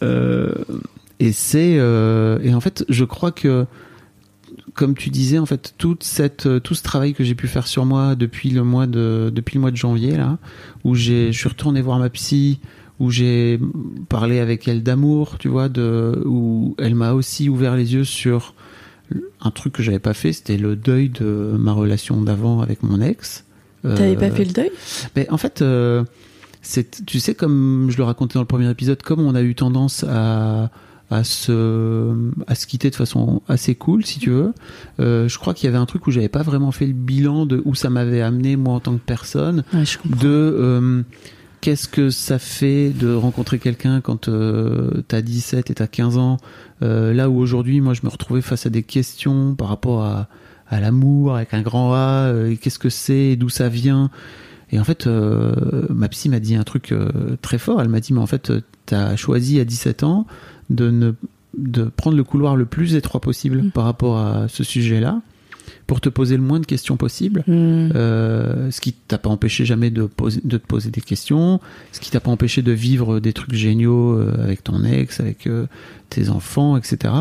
[0.02, 0.52] Euh,
[1.20, 3.66] et c'est euh, et en fait, je crois que
[4.74, 7.66] comme tu disais, en fait, toute cette euh, tout ce travail que j'ai pu faire
[7.66, 10.38] sur moi depuis le mois de depuis le mois de janvier là,
[10.84, 12.58] où j'ai je suis retourné voir ma psy,
[13.00, 13.58] où j'ai
[14.08, 18.54] parlé avec elle d'amour, tu vois, de où elle m'a aussi ouvert les yeux sur
[19.40, 23.00] un truc que j'avais pas fait, c'était le deuil de ma relation d'avant avec mon
[23.00, 23.44] ex.
[23.82, 24.70] T'avais pas Euh, fait le deuil?
[25.14, 26.04] mais en fait, euh,
[26.62, 29.54] c'est, tu sais, comme je le racontais dans le premier épisode, comme on a eu
[29.54, 30.70] tendance à,
[31.14, 32.14] à, se,
[32.46, 34.52] à se quitter de façon assez cool, si tu veux,
[35.00, 37.46] euh, je crois qu'il y avait un truc où j'avais pas vraiment fait le bilan
[37.46, 41.02] de où ça m'avait amené, moi, en tant que personne, Ouais, de euh,
[41.60, 46.36] qu'est-ce que ça fait de rencontrer quelqu'un quand euh, t'as 17 et t'as 15 ans,
[46.82, 50.28] euh, là où aujourd'hui, moi, je me retrouvais face à des questions par rapport à,
[50.68, 54.10] à l'amour avec un grand A, qu'est-ce que c'est, d'où ça vient?
[54.74, 57.80] Et en fait, euh, ma psy m'a dit un truc euh, très fort.
[57.80, 58.52] Elle m'a dit, mais en fait,
[58.86, 60.26] tu as choisi à 17 ans
[60.70, 61.12] de, ne,
[61.56, 63.70] de prendre le couloir le plus étroit possible Mm.
[63.70, 65.20] par rapport à ce sujet-là,
[65.86, 67.44] pour te poser le moins de questions possible.
[67.46, 67.90] Hmm.
[67.94, 71.60] Euh, ce qui t'a pas empêché jamais de, poser, de te poser des questions,
[71.92, 75.46] ce qui t'a pas empêché de vivre des trucs géniaux euh, avec ton ex, avec
[75.46, 75.66] euh,
[76.10, 77.12] tes enfants, etc.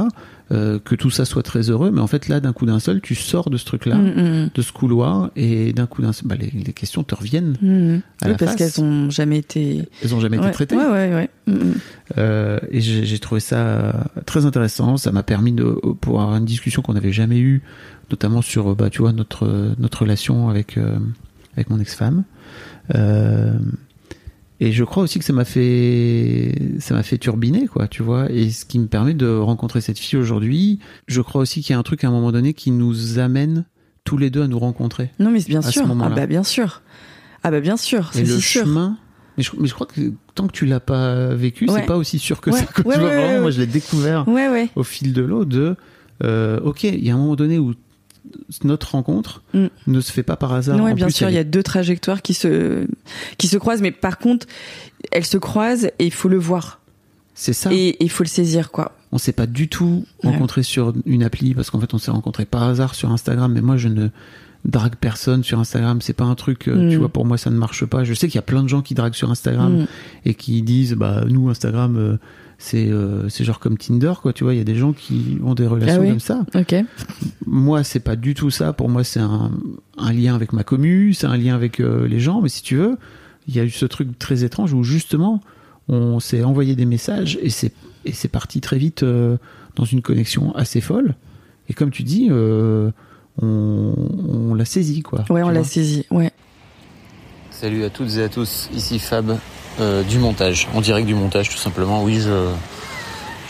[0.54, 3.02] Euh, que tout ça soit très heureux, mais en fait là, d'un coup d'un seul,
[3.02, 6.28] tu sors de ce truc-là, Hmm, hmm, de ce couloir, et d'un coup d'un seul,
[6.28, 7.56] bah, les, les questions te reviennent.
[8.22, 9.88] À Oui, la parce qu'elles ont jamais été.
[10.04, 10.44] Elles ont jamais ouais.
[10.46, 10.76] été traitées.
[10.76, 11.30] Ouais, ouais, ouais.
[12.18, 14.98] Euh, et j'ai trouvé ça très intéressant.
[14.98, 15.63] Ça m'a permis de
[16.00, 17.63] pouvoir avoir une discussion qu'on n'avait jamais eue,
[18.12, 20.98] notamment sur bah, tu vois notre notre relation avec euh,
[21.56, 22.24] avec mon ex-femme.
[24.60, 28.32] Et je crois aussi que ça m'a fait ça m'a fait turbiner quoi, tu vois.
[28.32, 30.80] Et ce qui me permet de rencontrer cette fille aujourd'hui.
[31.08, 33.66] Je crois aussi qu'il y a un truc à un moment donné qui nous amène
[34.04, 35.12] tous les deux à nous rencontrer.
[35.20, 35.84] Non, mais bien sûr.
[36.02, 36.82] Ah bah bien sûr.
[37.44, 38.10] Ah bah bien sûr.
[38.13, 38.63] C'est le sûr.
[38.66, 38.98] chemin.
[39.38, 41.80] Mais je, mais je crois que tant que tu l'as pas vécu, Ouais.
[41.82, 42.60] c'est pas aussi sûr que Ouais.
[42.60, 42.66] ça.
[42.68, 44.26] Quoi, Ouais, tu vois, vraiment, moi je l'ai découvert
[44.76, 45.76] au fil de l'eau de
[46.24, 47.74] euh, ok il y a un moment donné où
[48.63, 49.67] notre rencontre Mm.
[49.88, 52.22] ne se fait pas par hasard En bien plus, sûr, il y a deux trajectoires
[52.22, 52.86] qui se
[53.38, 54.48] qui se croisent, mais par contre,
[55.12, 56.80] elles se croisent et il faut le voir
[57.36, 58.91] c'est ça et il faut le saisir, quoi.
[59.12, 60.32] on s'est pas du tout Ouais.
[60.32, 63.62] rencontré sur une appli parce qu'en fait on s'est rencontré par hasard sur Instagram mais
[63.62, 64.10] moi je ne
[64.65, 66.89] drague personne sur Instagram c'est pas un truc euh, Mm.
[66.91, 68.69] tu vois pour moi ça ne marche pas je sais qu'il y a plein de
[68.69, 69.86] gens qui draguent sur Instagram Mm.
[70.26, 72.17] et qui disent bah nous Instagram euh,
[72.58, 75.38] c'est euh, c'est genre comme Tinder quoi tu vois il y a des gens qui
[75.44, 76.10] ont des relations Ah oui.
[76.10, 76.76] comme ça Ok.
[77.46, 79.52] moi c'est pas du tout ça pour moi c'est un,
[79.98, 82.76] un lien avec ma commu c'est un lien avec euh, les gens mais si tu
[82.76, 82.98] veux
[83.48, 85.42] il y a eu ce truc très étrange où justement
[85.89, 87.74] on s'est envoyé des messages et c'est
[88.06, 89.38] et c'est parti très vite euh,
[89.76, 91.16] dans une connexion assez folle
[91.70, 92.92] et comme tu dis euh,
[93.42, 93.94] on,
[94.30, 96.06] on l'a saisi quoi Ouais, on l'a saisi.
[96.12, 96.32] Ouais.
[97.50, 99.38] Salut à toutes et à tous, ici Fab
[99.80, 102.04] euh, du montage, en direct du montage tout simplement.
[102.04, 102.50] Oui, je,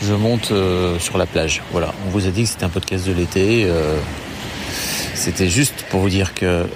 [0.02, 1.62] je monte euh, sur la plage.
[1.72, 3.64] Voilà, on vous a dit que c'était un podcast de l'été.
[3.66, 3.98] euh,
[5.14, 6.66] c'était juste pour vous dire que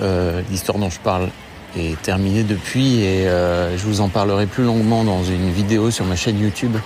[0.50, 1.28] l'histoire dont je parle
[1.76, 6.16] est terminée depuis et je vous en parlerai plus longuement dans une vidéo sur ma
[6.16, 6.76] chaîne YouTube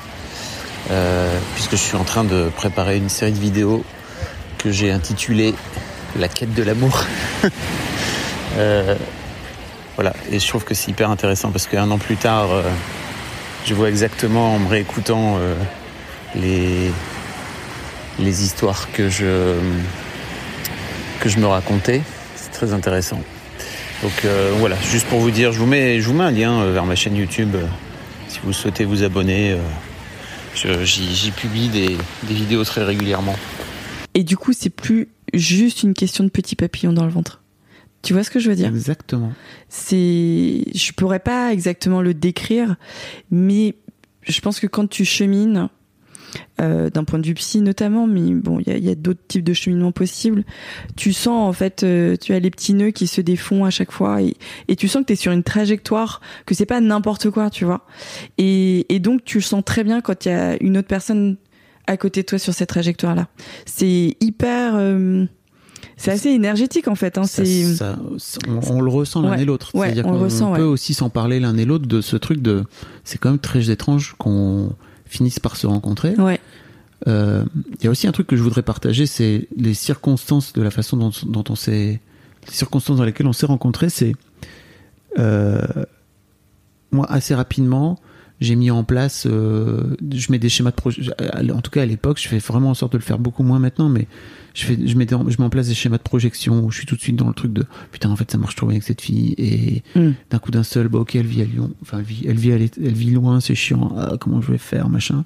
[1.54, 3.84] puisque je suis en train de préparer une série de vidéos
[4.58, 5.54] que j'ai intitulée
[6.18, 7.04] La quête de l'amour.
[9.96, 12.62] Voilà, et je trouve que c'est hyper intéressant parce qu'un an plus tard, euh,
[13.66, 15.54] je vois exactement en me réécoutant euh,
[16.34, 16.90] les,
[18.18, 19.54] les histoires que je,
[21.20, 22.00] que je me racontais.
[22.36, 23.20] C'est très intéressant.
[24.02, 26.60] Donc euh, voilà, juste pour vous dire, je vous mets, je vous mets un lien
[26.60, 27.66] euh, vers ma chaîne YouTube euh,
[28.28, 29.52] si vous souhaitez vous abonner.
[29.52, 33.36] euh, j'y publie des, des vidéos très régulièrement.
[34.14, 37.41] Et du coup, c'est plus juste une question de petit papillon dans le ventre.
[38.02, 38.68] Tu vois ce que je veux dire?
[38.68, 39.32] Exactement
[39.68, 39.96] C'est,
[40.74, 42.76] je pourrais pas exactement le décrire,
[43.30, 43.76] mais
[44.22, 45.68] je pense que quand tu chemines,
[46.60, 49.44] euh, d'un point de vue psy notamment, mais bon, il y a, a d'autres types
[49.44, 50.44] de cheminement possibles.
[50.96, 53.92] Tu sens en fait, euh, tu as les petits nœuds qui se défont à chaque
[53.92, 54.34] fois, et,
[54.68, 57.64] et tu sens que tu es sur une trajectoire, que c'est pas n'importe quoi, tu
[57.64, 57.86] vois.
[58.38, 61.36] Et, et donc tu le sens très bien quand il y a une autre personne
[61.86, 63.28] à côté de toi sur cette trajectoire-là.
[63.66, 65.26] C'est hyper, euh,
[65.96, 67.18] c'est assez énergétique en fait.
[67.18, 67.42] Hein, Ça-
[68.48, 69.42] on, on le ressent l'un Ouais.
[69.42, 69.70] et l'autre.
[69.74, 70.66] Ouais, C'est-à-dire on qu'on ressent, peut ouais.
[70.68, 72.64] aussi s'en parler l'un et l'autre de ce truc de.
[73.04, 74.72] C'est quand même très étrange qu'on
[75.06, 76.14] finisse par se rencontrer.
[77.08, 77.44] Euh,
[77.80, 80.70] Il y a aussi un truc que je voudrais partager, c'est les circonstances de la
[80.70, 82.00] façon dont, dont on s'est,
[82.46, 83.88] les circonstances dans lesquelles on s'est rencontrés.
[83.90, 84.14] C'est
[85.18, 85.60] euh,
[86.92, 87.98] moi assez rapidement,
[88.40, 91.02] j'ai mis en place, euh, je mets des schémas de projet.
[91.52, 93.58] En tout cas à l'époque, je fais vraiment en sorte de le faire beaucoup moins
[93.58, 94.06] maintenant, mais
[94.54, 96.78] je fais, je mets, des- je mets en place des schémas de projection où je
[96.78, 98.74] suis tout de suite dans le truc de putain en fait ça marche trop bien
[98.74, 100.10] avec cette fille et Mm.
[100.30, 102.50] d'un coup d'un seul, bah ok elle vit à Lyon, enfin elle vit, elle vit,
[102.50, 105.24] elle loin, c'est chiant, ah, comment je vais faire machin.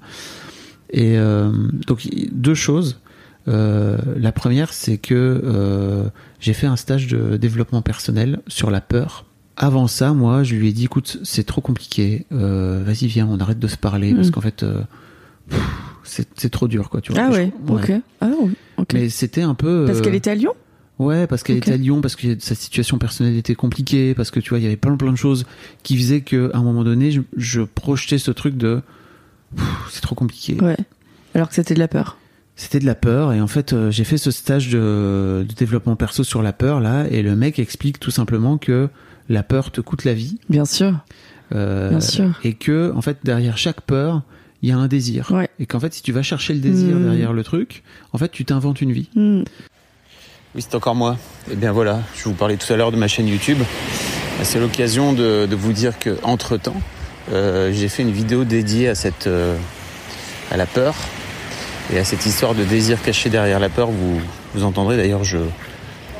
[0.91, 1.51] Et euh,
[1.87, 3.01] donc deux choses.
[3.49, 6.09] Euh, la première, c'est que euh,
[6.41, 9.25] j'ai fait un stage de développement personnel sur la peur.
[9.57, 12.27] Avant ça, moi, je lui ai dit, écoute, c'est trop compliqué.
[12.33, 14.33] Euh, Vas-y, viens, on arrête de se parler parce Mhm.
[14.33, 14.83] qu'en fait, euh,
[15.49, 15.61] pff,
[16.07, 17.21] c'est c'est trop dur, quoi, tu vois.
[17.23, 17.93] Ah Je- ouais, ok.
[18.21, 18.89] Ah oui, ok.
[18.95, 19.85] Mais c'était un peu.
[19.87, 20.53] Parce euh, qu'elle était à Lyon?
[20.99, 24.41] Ouais, parce qu'elle était à Lyon, parce que sa situation personnelle était compliquée, parce que
[24.41, 25.45] tu vois, il y avait plein plein de choses
[25.83, 28.81] qui faisaient que à un moment donné, je, je projetais ce truc de
[29.91, 30.57] c'est trop compliqué.
[30.61, 30.77] Ouais.
[31.35, 32.17] Alors que c'était de la peur.
[32.59, 35.95] C'était de la peur et en fait, euh, j'ai fait ce stage de, de développement
[35.97, 38.89] perso sur la peur là et le mec explique tout simplement que
[39.29, 40.95] la peur te coûte la vie Bien sûr.
[41.55, 42.41] euh, Bien sûr.
[42.45, 44.23] et que en fait derrière chaque peur,
[44.63, 45.49] il y a un désir Ouais.
[45.59, 47.05] et qu'en fait si tu vas chercher le désir Mm.
[47.05, 49.09] derrière le truc, en fait tu t'inventes une vie.
[49.15, 49.43] Hmm.
[50.55, 51.17] Oui, c'est encore moi.
[51.51, 53.59] Eh bien voilà, je vous parlais tout à l'heure de ma chaîne YouTube.
[54.43, 56.81] C'est l'occasion de, de vous dire que entre temps,
[57.31, 59.57] j'ai fait une vidéo dédiée à cette euh,
[60.51, 60.95] à la peur
[61.93, 63.91] et à cette histoire de désir caché derrière la peur.
[63.91, 64.21] Vous
[64.55, 65.39] vous entendrez d'ailleurs, je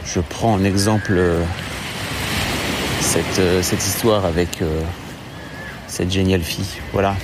[0.05, 1.43] je prends en exemple euh,
[3.01, 4.81] cette euh, cette histoire avec euh,
[5.87, 6.67] cette géniale fille.
[6.93, 7.17] Voilà.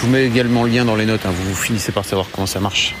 [0.00, 1.26] Je vous mets également le lien dans les notes.
[1.26, 1.30] hein.
[1.32, 2.94] Vous, vous finissez par savoir comment ça marche.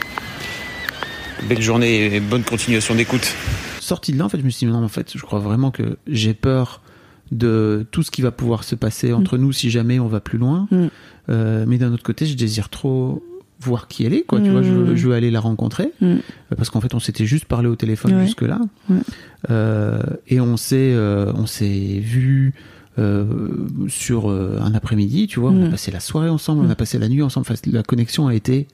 [1.48, 3.32] Belle journée et bonne continuation d'écoute.
[3.80, 5.70] sorti de là, en fait, je me suis dit, non, en fait, je crois vraiment
[5.70, 6.82] que j'ai peur
[7.30, 10.38] de tout ce qui va pouvoir se passer entre nous si jamais on va plus
[10.38, 10.66] loin.
[10.70, 10.86] Mm.
[11.30, 13.22] Euh, mais d'un autre côté, je désire trop
[13.60, 14.40] voir qui elle est, quoi.
[14.40, 14.52] Tu Mm.
[14.52, 15.92] vois, je veux, je veux aller la rencontrer.
[16.00, 16.06] Mm.
[16.06, 16.16] Euh,
[16.56, 18.24] Parce qu'en fait, on s'était juste parlé au téléphone Ouais.
[18.26, 18.58] jusque-là.
[18.90, 18.96] Ouais.
[19.50, 22.54] Euh, et on s'est, euh, on s'est vu.
[22.98, 23.24] Euh,
[23.88, 25.70] sur euh, un après-midi, tu vois, on a Mm.
[25.70, 26.72] passé la soirée ensemble, on Mm.
[26.72, 27.46] a passé la nuit ensemble.
[27.48, 28.66] Enfin, la connexion a été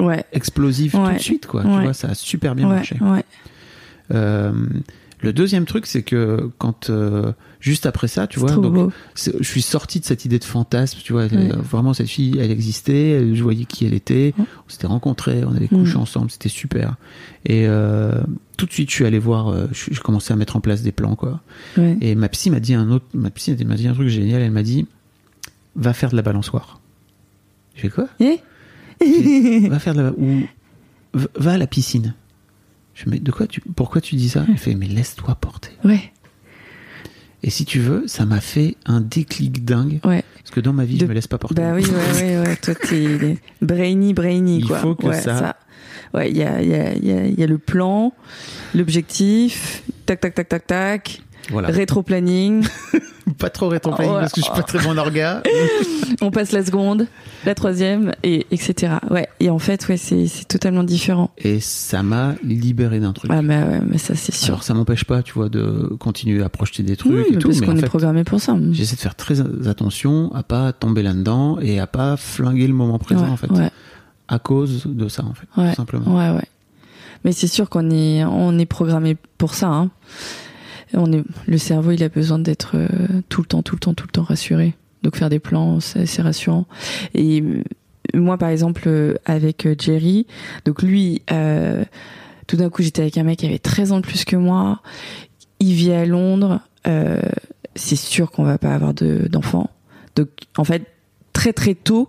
[0.00, 0.24] Ouais.
[0.32, 1.62] explosive tout de suite, quoi.
[1.62, 2.96] Tu vois, ça a super bien marché.
[4.14, 4.52] Euh,
[5.20, 9.62] le deuxième truc, c'est que quand euh, juste après ça, tu vois, donc je suis
[9.62, 13.34] sorti de cette idée de fantasme, tu vois, elle- vraiment cette fille, elle existait, elle-
[13.34, 16.00] je voyais qui elle était, on s'était rencontrés, on avait couché Mm.
[16.02, 16.94] ensemble, c'était super.
[17.44, 18.12] Et euh,
[18.58, 20.82] tout de suite, je suis allé voir, euh, je je commençais à mettre en place
[20.82, 21.40] des plans, quoi.
[21.78, 21.96] Ouais.
[22.02, 24.50] Et ma psy m'a dit un autre, ma psy m'a dit un truc génial, elle
[24.50, 24.86] m'a dit,
[25.76, 26.80] va faire de la balançoire.
[27.74, 28.08] Je fais quoi?
[28.20, 28.40] Eh?
[29.68, 30.42] Va faire de la, ou
[31.14, 32.14] va- va à la piscine.
[32.94, 34.44] Je fais, mais de quoi tu, pourquoi tu dis ça?
[34.48, 35.70] Elle fait, mais laisse-toi porter.
[35.84, 36.12] ouais.
[37.42, 40.00] Et si tu veux, ça m'a fait un déclic dingue.
[40.04, 40.24] Ouais.
[40.38, 41.54] Parce que dans ma vie, De- je me laisse pas porter.
[41.54, 42.56] Bah oui, ouais, ouais, ouais.
[42.56, 44.78] Toi, t'es brainy, brainy, Il quoi.
[44.78, 45.56] faut que ouais, ça-
[46.14, 48.14] Ouais, il y a, il y, a, il y, a, il y a le plan,
[48.74, 51.68] l'objectif, tac, tac, tac, tac, tac, Voilà.
[51.68, 52.66] rétro-planning,
[53.38, 54.20] Pas trop rétro-planning Ouais.
[54.20, 55.42] parce que je suis pas très bon en orga.
[56.22, 57.06] on passe la seconde,
[57.44, 58.94] la troisième, et etc.
[59.10, 59.28] Ouais.
[59.38, 61.30] Et en fait, ouais, c'est totalement différent.
[61.38, 63.30] Et ça m'a libéré d'un truc.
[63.32, 64.48] Ah, mais ouais, mais ça, c'est sûr.
[64.54, 67.38] Alors ça m'empêche pas, tu vois, de continuer à projeter des trucs Oui, et mais
[67.38, 67.48] tout.
[67.48, 68.56] parce qu'on est fait, programmé pour ça.
[68.72, 72.98] j'essaie de faire très attention à pas tomber là-dedans et à pas flinguer le moment
[72.98, 73.50] présent, ouais, en fait.
[73.52, 73.70] ouais,
[74.26, 75.46] À cause de ça, en fait.
[75.60, 76.16] Ouais, Tout simplement.
[76.16, 76.46] ouais, ouais.
[77.24, 79.68] Mais c'est sûr qu'on est, on est programmé pour ça.
[79.68, 79.90] Hein.
[80.94, 82.88] On est, le cerveau, il a besoin d'être euh,
[83.28, 84.74] tout le temps, tout le temps, tout le temps rassuré.
[85.02, 86.66] Donc faire des plans, c'est rassurant.
[87.14, 87.62] Et euh,
[88.14, 90.26] moi, par exemple, euh, avec Jerry,
[90.64, 91.84] donc lui, euh,
[92.46, 94.80] tout d'un coup, j'étais avec un mec qui avait 13 ans de plus que moi.
[95.60, 96.60] Il vit à Londres.
[96.86, 97.20] Euh,
[97.74, 99.70] c'est sûr qu'on va pas avoir de- d'enfants.
[100.16, 100.82] donc, en fait,
[101.32, 102.08] très très tôt,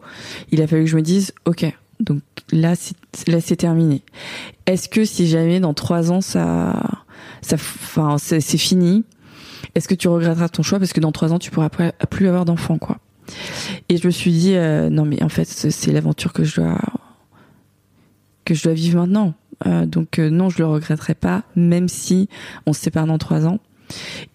[0.51, 1.65] il a fallu que je me dise, ok,
[1.99, 2.95] donc là, c'est
[3.27, 4.01] là, c'est terminé.
[4.65, 6.81] Est-ce que si jamais dans trois ans ça,
[7.53, 9.03] enfin, c'est fini,
[9.75, 10.79] est-ce que tu regretteras ton choix?
[10.79, 12.97] Parce que dans trois ans tu pourras plus avoir d'enfants, quoi.
[13.89, 16.79] Et je me suis dit, euh, non mais en fait c'est l'aventure que je dois
[18.45, 19.34] que je dois vivre maintenant.
[19.67, 22.29] Euh, donc euh, non, je le regretterai pas, même si
[22.65, 23.60] on se sépare dans trois ans.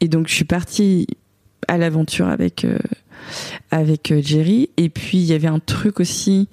[0.00, 1.06] Et donc je suis partie
[1.66, 2.66] à l'aventure avec
[3.70, 4.70] avec Jerry.
[4.76, 6.48] Et puis il y avait un truc aussi,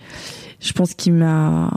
[0.59, 1.71] je pense qui m'a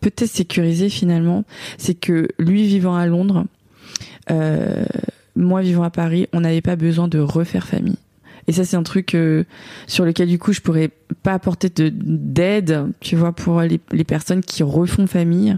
[0.00, 1.44] peut-être sécurisé finalement,
[1.78, 3.46] c'est que lui vivant à Londres,
[5.36, 7.96] moi vivant à Paris, on n'avait pas besoin de refaire famille.
[8.48, 9.44] Et ça, c'est un truc euh,
[9.86, 10.90] sur lequel du coup je pourrais
[11.22, 15.56] pas apporter de d'aide, tu vois, pour les, les personnes qui refont famille,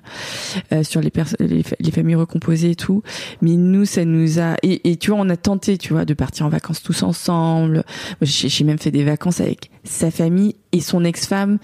[0.70, 3.02] euh, sur les, les, les familles recomposées et tout.
[3.40, 6.12] Mais nous, ça nous a et, et tu vois, on a tenté, tu vois, de
[6.12, 7.84] partir en vacances tous ensemble.
[8.20, 11.56] J'ai même fait des vacances avec sa famille et son ex-femme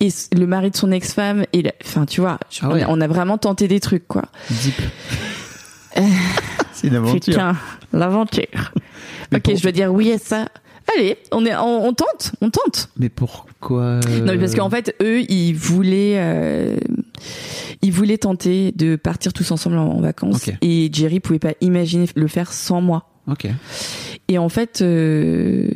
[0.00, 3.00] et le mari de son ex-femme et, la- enfin, tu vois, Ah on, a, on
[3.00, 4.24] a vraiment tenté des trucs, quoi.
[6.72, 7.20] C'est une aventure.
[7.34, 7.56] Putain,
[7.92, 8.44] l'aventure.
[9.34, 10.46] Ok, pour- je dois dire oui à ça.
[10.96, 12.90] Allez, on est, on, on tente, on tente.
[12.98, 16.76] Mais pourquoi Non, mais parce qu'en fait, eux, ils voulaient, euh,
[17.80, 20.46] ils voulaient tenter de partir tous ensemble en, en vacances.
[20.48, 20.54] Ok.
[20.60, 23.08] Et Jerry pouvait pas imaginer le faire sans moi.
[23.26, 23.46] Ok.
[24.28, 25.68] Et en fait, euh,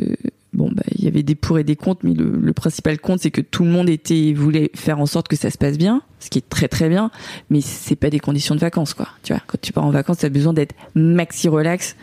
[0.79, 3.31] bah, il y avait des pour et des contre, mais le, le principal compte, c'est
[3.31, 6.31] que tout le monde était voulait faire en sorte que ça se passe bien, ce
[6.31, 7.11] qui est très très bien,
[7.51, 9.09] mais c'est pas des conditions de vacances, quoi.
[9.23, 11.97] Tu vois, quand tu pars en vacances, t'as besoin d'être maxi relax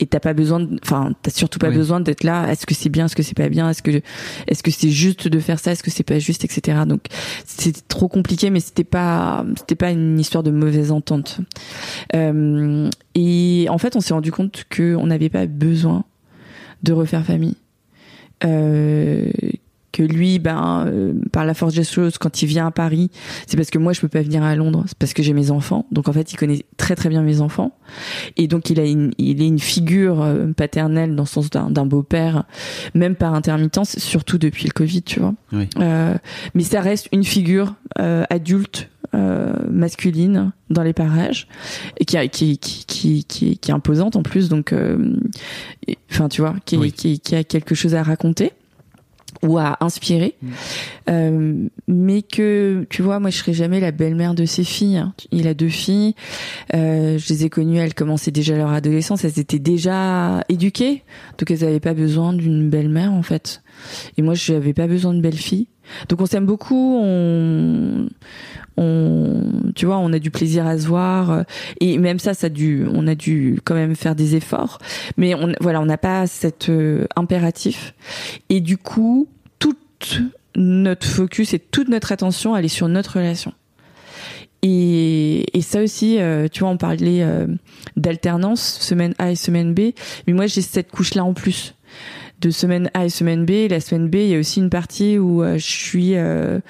[0.00, 1.76] et t'as pas besoin, enfin, t'as surtout pas Oui.
[1.76, 2.48] besoin d'être là.
[2.50, 4.02] Est-ce que c'est bien, est-ce que c'est pas bien, est-ce que
[4.46, 6.78] est-ce que c'est juste de faire ça, est-ce que c'est pas juste, etc.
[6.86, 7.00] Donc
[7.44, 11.38] c'était trop compliqué, mais c'était pas c'était pas une histoire de mauvaise entente.
[12.14, 16.04] Euh, et en fait, on s'est rendu compte que on n'avait pas besoin
[16.82, 17.54] de refaire famille.
[18.44, 19.30] Euh,
[19.92, 23.10] que lui, ben, euh, par la force des choses, quand il vient à Paris,
[23.46, 25.50] c'est parce que moi je peux pas venir à Londres, c'est parce que j'ai mes
[25.50, 25.86] enfants.
[25.92, 27.76] Donc en fait, il connaît très très bien mes enfants,
[28.36, 31.70] et donc il a une, il est une figure euh, paternelle dans le sens d'un
[31.70, 32.44] d'un beau-père,
[32.94, 35.34] même par intermittence, surtout depuis le Covid, tu vois.
[35.52, 35.68] Oui.
[35.78, 36.14] Euh,
[36.54, 41.46] mais ça reste une figure euh, adulte euh, masculine dans les parages
[41.98, 45.16] et qui, qui, qui, qui, qui, qui est imposante en plus donc euh,
[46.10, 46.92] enfin tu vois qui, Oui.
[46.92, 48.52] qui, qui a quelque chose à raconter
[49.42, 50.34] ou à inspirer.
[51.10, 55.14] Euh, mais que tu vois moi je serai jamais la belle-mère de ses filles hein.
[55.32, 56.14] il a deux filles.
[56.74, 59.24] Euh, je les ai connues elles commençaient déjà leur adolescence.
[59.24, 61.02] Elles étaient déjà éduquées.
[61.38, 63.61] Donc elles avaient pas besoin d'une belle-mère en fait
[64.16, 65.68] et moi je n'avais pas besoin de belle-fille
[66.08, 68.08] donc on s'aime beaucoup on
[68.76, 71.44] on tu vois on a du plaisir à se voir.
[71.80, 74.78] Et même ça ça a dû on a dû quand même faire des efforts.
[75.16, 77.94] Mais on voilà on n'a pas cet euh, impératif.
[78.48, 79.28] Et du coup
[79.58, 80.22] toute
[80.56, 83.52] notre focus et toute notre attention elle est sur notre relation.
[84.64, 87.48] Et, et ça aussi, euh, tu vois, on parlait euh,
[87.96, 89.90] d'alternance, semaine A et semaine B,
[90.28, 91.74] mais moi j'ai cette couche-là en plus
[92.42, 93.70] de semaine A et semaine B.
[93.70, 96.60] La semaine B, il y a aussi une partie où euh, je suis euh,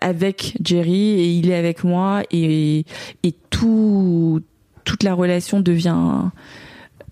[0.00, 2.84] avec Jerry et il est avec moi et,
[3.22, 4.40] et tout,
[4.84, 6.30] toute la relation devient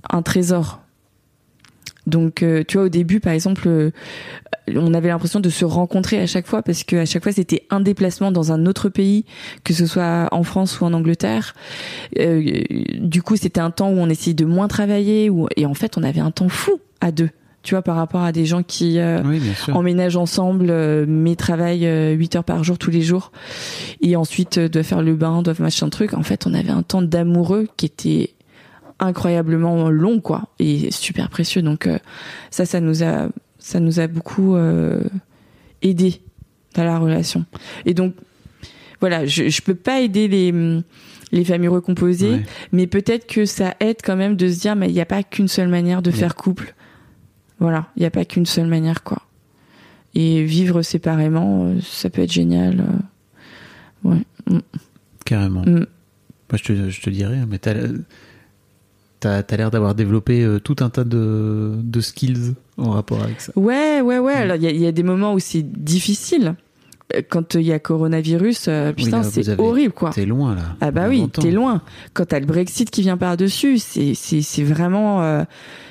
[0.08, 0.80] un trésor.
[2.06, 3.90] Donc, euh, tu vois, au début, par exemple, euh,
[4.74, 7.62] on avait l'impression de se rencontrer à chaque fois parce que à chaque fois c'était
[7.70, 9.24] un déplacement dans un autre pays,
[9.64, 11.54] que ce soit en France ou en Angleterre.
[12.18, 12.62] Euh,
[12.98, 15.96] du coup, c'était un temps où on essayait de moins travailler, ou et en fait,
[15.98, 17.30] on avait un temps fou à deux.
[17.66, 19.42] Tu vois, par rapport à des gens qui euh, Oui,
[19.72, 23.32] emménagent ensemble, euh, mais travaillent euh, 8 heures par jour tous les jours,
[24.00, 26.14] et ensuite euh, doivent faire le bain, doivent machin truc.
[26.14, 28.30] En fait, on avait un temps d'amoureux qui était
[28.98, 31.62] incroyablement long, quoi, et super précieux.
[31.62, 31.98] Donc euh,
[32.50, 33.28] ça, ça nous a,
[33.58, 35.00] ça nous a beaucoup euh,
[35.82, 36.20] aidé
[36.74, 37.44] dans la relation.
[37.84, 38.14] Et donc
[39.00, 40.52] voilà, je, je peux pas aider les
[41.32, 42.42] les familles recomposées, Ouais.
[42.70, 45.24] mais peut-être que ça aide quand même de se dire, mais il n'y a pas
[45.24, 46.16] qu'une seule manière de Ouais.
[46.16, 46.74] faire couple.
[47.58, 49.22] Voilà, il n'y a pas qu'une seule manière, quoi.
[50.14, 52.84] Et vivre séparément, euh, ça peut être génial.
[54.04, 54.22] Ouais.
[54.48, 54.58] Mm.
[55.24, 55.62] Carrément.
[55.62, 55.74] Mm.
[56.48, 57.58] Moi, je te, je te dirais, mais
[59.42, 63.52] t'as as, l'air d'avoir développé euh, tout un tas de, skills en rapport avec ça.
[63.56, 64.34] Ouais, ouais, ouais.
[64.34, 66.54] Alors, il y a des moments où c'est difficile.
[67.28, 70.10] Quand il y a coronavirus, euh, putain, c'est horrible, quoi.
[70.10, 70.62] T'es loin, là.
[70.80, 71.82] Ah bah oui, t'es loin.
[72.14, 75.44] Quand t'as le Brexit qui vient par-dessus, c'est c'est c'est vraiment euh,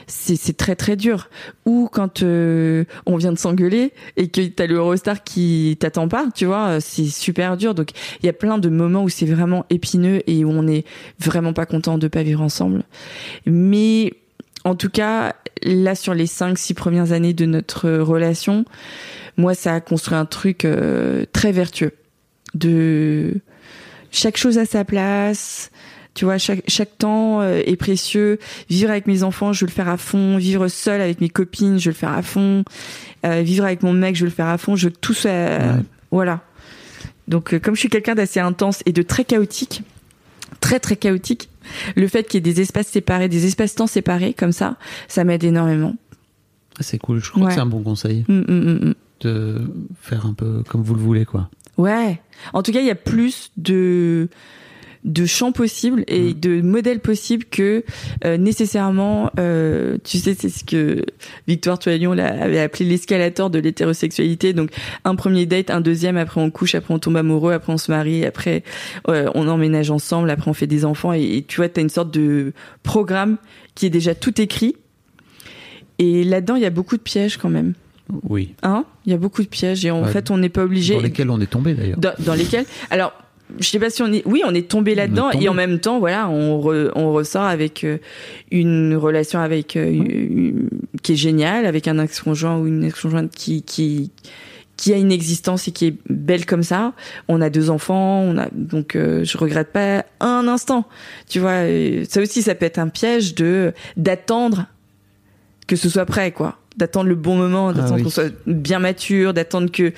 [0.07, 1.29] c'est c'est très très dur.
[1.65, 6.27] Ou quand euh, on vient de s'engueuler et que t'as le Eurostar qui t'attend pas,
[6.35, 7.75] tu vois, euh, c'est super dur.
[7.75, 7.91] Donc
[8.21, 10.85] il y a plein de moments où c'est vraiment épineux et où on est
[11.19, 12.83] vraiment pas content de pas vivre ensemble.
[13.45, 14.13] Mais
[14.65, 18.65] en tout cas, là sur les cinq six premières années de notre relation,
[19.37, 21.93] moi ça a construit un truc euh, très vertueux
[22.53, 23.35] de
[24.11, 25.71] chaque chose à sa place.
[26.13, 28.39] Tu vois, chaque, chaque temps euh, est précieux.
[28.69, 30.37] Vivre avec mes enfants, je veux le faire à fond.
[30.37, 32.63] Vivre seul avec mes copines, je veux le faire à fond.
[33.25, 34.77] Euh, vivre avec mon mec, je veux le faire à fond.
[34.77, 35.31] Je veux que tout soit...
[35.31, 35.59] Ouais.
[36.11, 36.39] Voilà.
[37.27, 39.83] Donc, comme je suis quelqu'un d'assez intense et de très chaotique,
[40.61, 41.49] très très chaotique,
[41.95, 45.43] le fait qu'il y ait des espaces séparés, des espaces-temps séparés comme ça, ça m'aide
[45.43, 45.95] énormément.
[46.77, 47.23] Ah, c'est cool.
[47.23, 47.47] Je crois Ouais.
[47.49, 48.93] que c'est un bon conseil mm, mm, mm.
[49.21, 49.61] de
[50.01, 51.49] faire un peu comme vous le voulez, quoi.
[51.77, 52.19] Ouais.
[52.53, 54.29] En tout cas, il y a plus de
[55.05, 56.39] de champs possibles et Mm.
[56.39, 57.83] de modèles possibles que
[58.25, 61.05] euh, nécessairement euh, tu sais c'est ce que
[61.47, 64.71] Victoire Toyon avait appelé l'escalator de l'hétérosexualité donc
[65.03, 67.91] un premier date un deuxième après on couche après on tombe amoureux après on se
[67.91, 68.63] marie après
[69.07, 71.89] euh, on emménage ensemble après on fait des enfants et, et tu vois t'as une
[71.89, 72.51] sorte de
[72.81, 73.37] programme
[73.75, 74.75] qui est déjà tout écrit
[75.99, 77.73] et là-dedans il y a beaucoup de pièges quand même
[78.27, 78.55] Oui.
[78.63, 78.85] hein?
[79.05, 80.11] Il y a beaucoup de pièges et en Ouais.
[80.11, 81.99] fait on n'est pas obligé Dans lesquels on est tombé, d'ailleurs.
[81.99, 82.65] dans, dans lesquels?
[82.89, 83.13] Alors
[83.59, 85.99] je sais pas si on est oui on est tombé là-dedans et en même temps
[85.99, 87.97] voilà on re- on ressort avec euh,
[88.51, 90.69] une relation avec euh, une-
[91.03, 94.11] qui est géniale avec un ex-conjoint ou une ex-conjointe qui qui
[94.77, 96.91] qui a une existence et qui est belle comme ça.
[97.29, 100.83] On a deux enfants, on a donc euh, je regrette pas un instant.
[101.29, 104.65] Tu vois, et ça aussi ça peut être un piège de d'attendre
[105.67, 106.57] que ce soit prêt quoi.
[106.77, 108.03] D'attendre le bon moment, d'attendre Ah oui.
[108.03, 109.93] qu'on soit bien mature, d'attendre que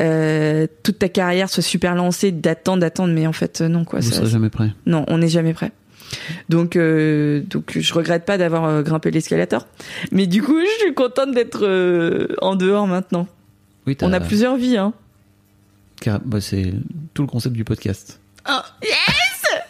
[0.00, 4.00] euh, toute ta carrière soit super lancée, d'attendre, d'attendre, mais en fait euh, non quoi.
[4.00, 4.70] Vous ça- jamais prêt.
[4.86, 5.72] non, on n'est jamais prêt.
[6.50, 9.66] Donc, euh, donc je regrette pas d'avoir euh, grimpé l'escalator,
[10.10, 11.66] mais du coup, je suis contente d'être
[12.42, 13.26] en dehors maintenant.
[13.86, 14.92] Oui, On a plusieurs vies, hein.
[16.00, 16.72] car- bah, c'est
[17.14, 18.20] tout le concept du podcast.
[18.44, 19.60] Ah, yes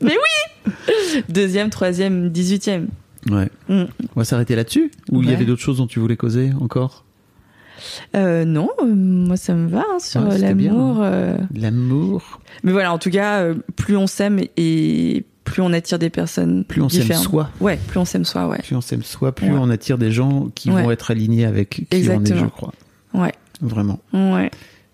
[0.00, 2.88] Mais oui Deuxième, troisième, dix-huitième.
[3.30, 3.48] Ouais.
[3.68, 3.84] Mm.
[4.14, 7.04] On va s'arrêter là-dessus Ou il y avait d'autres choses dont tu voulais causer encore?
[8.14, 10.98] Euh, non, euh, moi ça me va hein, sur euh, l'amour.
[11.02, 11.36] euh.
[11.54, 13.44] L'amour, Mais voilà, en tout cas,
[13.76, 17.50] plus on s'aime et plus on attire des personnes plus on s'aime soi.
[17.60, 18.58] Ouais, plus on s'aime soi, ouais.
[18.62, 19.58] Plus on s'aime soi, plus Ouais.
[19.60, 20.82] on attire des gens qui Ouais.
[20.82, 22.40] vont être alignés avec qui on est, Exactement.
[22.40, 22.72] je crois.
[23.14, 24.00] Ouais, Vraiment.
[24.14, 24.50] ouais.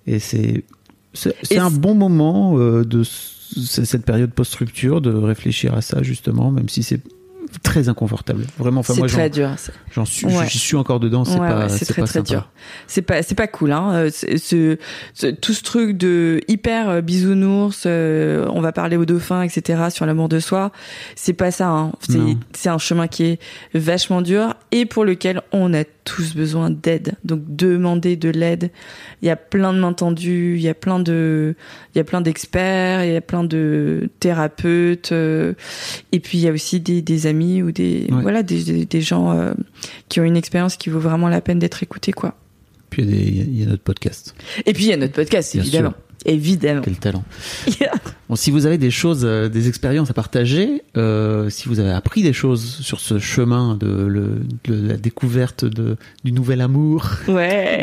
[0.06, 0.64] Et c'est
[1.14, 6.82] c'est un bon moment de cette période post-rupture de réfléchir à ça justement, même si
[6.82, 7.00] c'est
[7.62, 8.44] très inconfortable.
[8.58, 9.50] Vraiment, enfin c'est très j'en- dur.
[9.92, 10.46] j'en suis, Ouais.
[10.48, 11.24] j'y suis encore dedans.
[11.24, 12.28] C'est Ouais, pas, ouais, c'est très pas très sympa.
[12.28, 12.48] dur.
[12.86, 13.90] C'est pas c'est pas cool hein.
[13.92, 14.76] Euh, ce,
[15.14, 19.84] ce- tout ce truc de hyper euh, bisounours, euh, on va parler au dauphin, etc.
[19.90, 20.72] sur l'amour de soi.
[21.16, 21.68] C'est pas ça.
[21.68, 21.92] Hein.
[22.52, 23.38] C'est un chemin qui est
[23.74, 27.14] vachement dur et pour lequel on a tous besoin d'aide.
[27.24, 28.70] Donc demander de l'aide.
[29.22, 30.56] Il y a plein de mains tendues.
[30.56, 31.54] Il y a plein de
[31.94, 33.04] il y a plein d'experts.
[33.04, 35.12] Il y a plein de thérapeutes.
[35.12, 35.54] euh,
[36.12, 38.22] et puis il y a aussi des, des amis ou des Ouais.
[38.22, 39.52] voilà des, des, des gens euh,
[40.08, 42.34] qui ont une expérience qui vaut vraiment la peine d'être écoutés quoi.
[42.90, 44.34] Puis il y a y, notre podcast.
[44.66, 45.94] Et puis il y a notre podcast Bien évidemment.
[46.24, 46.82] Évidemment.
[46.82, 47.24] Quel talent.
[48.32, 51.90] Bon, si vous avez des choses, euh, des expériences à partager, euh, si vous avez
[51.90, 57.10] appris des choses sur ce chemin de, le- de la découverte de, du nouvel amour,
[57.28, 57.32] ou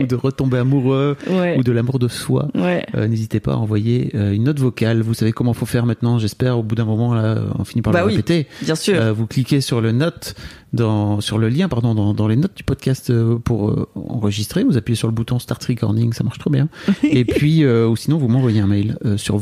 [0.08, 1.56] de retomber amoureux, Ouais.
[1.60, 2.84] ou de l'amour de soi, Ouais.
[2.96, 5.04] euh, n'hésitez pas à envoyer une note vocale.
[5.04, 6.58] Vous savez comment faut faire maintenant, j'espère.
[6.58, 8.12] Au bout d'un moment, là, on finit par Bah le oui.
[8.14, 8.48] répéter.
[8.64, 9.00] Bien sûr.
[9.00, 10.34] Euh, vous cliquez sur le note
[10.72, 14.96] dans sur le lien pardon dans, dans les notes du podcast pour enregistrer vous appuyez
[14.96, 16.70] sur le bouton start recording ça marche trop bien
[17.04, 19.40] et puis ou sinon vous m'envoyez un mail sur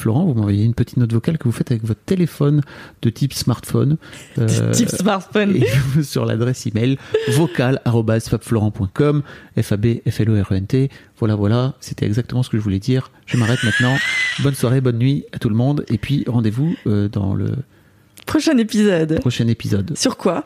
[0.00, 2.62] vocal@fabflorent vous m'envoyez une petite note vocale que vous faites avec votre téléphone
[3.02, 3.96] de type smartphone
[4.38, 5.56] euh, Type smartphone.
[5.56, 5.66] et
[6.02, 6.98] sur l'adresse email
[7.32, 9.22] vocal@fabflorent.com
[9.60, 12.50] f a b f l o r e n t voilà voilà c'était exactement ce
[12.50, 13.96] que je voulais dire je m'arrête maintenant
[14.42, 17.50] bonne soirée bonne nuit à tout le monde et puis rendez-vous euh, dans le
[18.26, 19.18] Prochain épisode.
[19.20, 20.44] prochain épisode Sur quoi?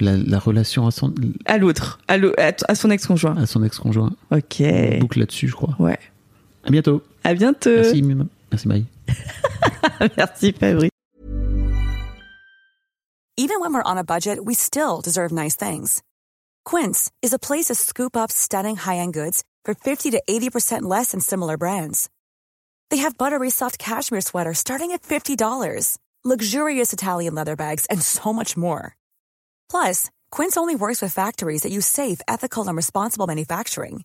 [0.00, 1.12] La, la relation à son,
[1.44, 1.98] À l'autre.
[2.08, 3.36] À, son ex-conjoint.
[3.36, 4.12] à son ex-conjoint.
[4.30, 4.60] Ok.
[4.62, 5.74] On boucle là-dessus, je crois.
[5.80, 5.98] Ouais.
[6.64, 7.02] À bientôt.
[7.24, 7.70] À bientôt.
[7.70, 8.28] Merci, Mime.
[8.50, 8.84] Merci, Maï.
[10.16, 10.90] Merci Fabrice.
[13.36, 16.02] Even when we're on a budget, we still deserve nice things.
[16.64, 21.12] Quince is a place to scoop up stunning high-end goods for 50 to 80% less
[21.12, 22.10] than similar brands.
[22.90, 28.32] They have buttery soft cashmere sweaters starting at $50, luxurious Italian leather bags, and so
[28.32, 28.96] much more.
[29.70, 34.04] Plus, Quince only works with factories that use safe, ethical, and responsible manufacturing.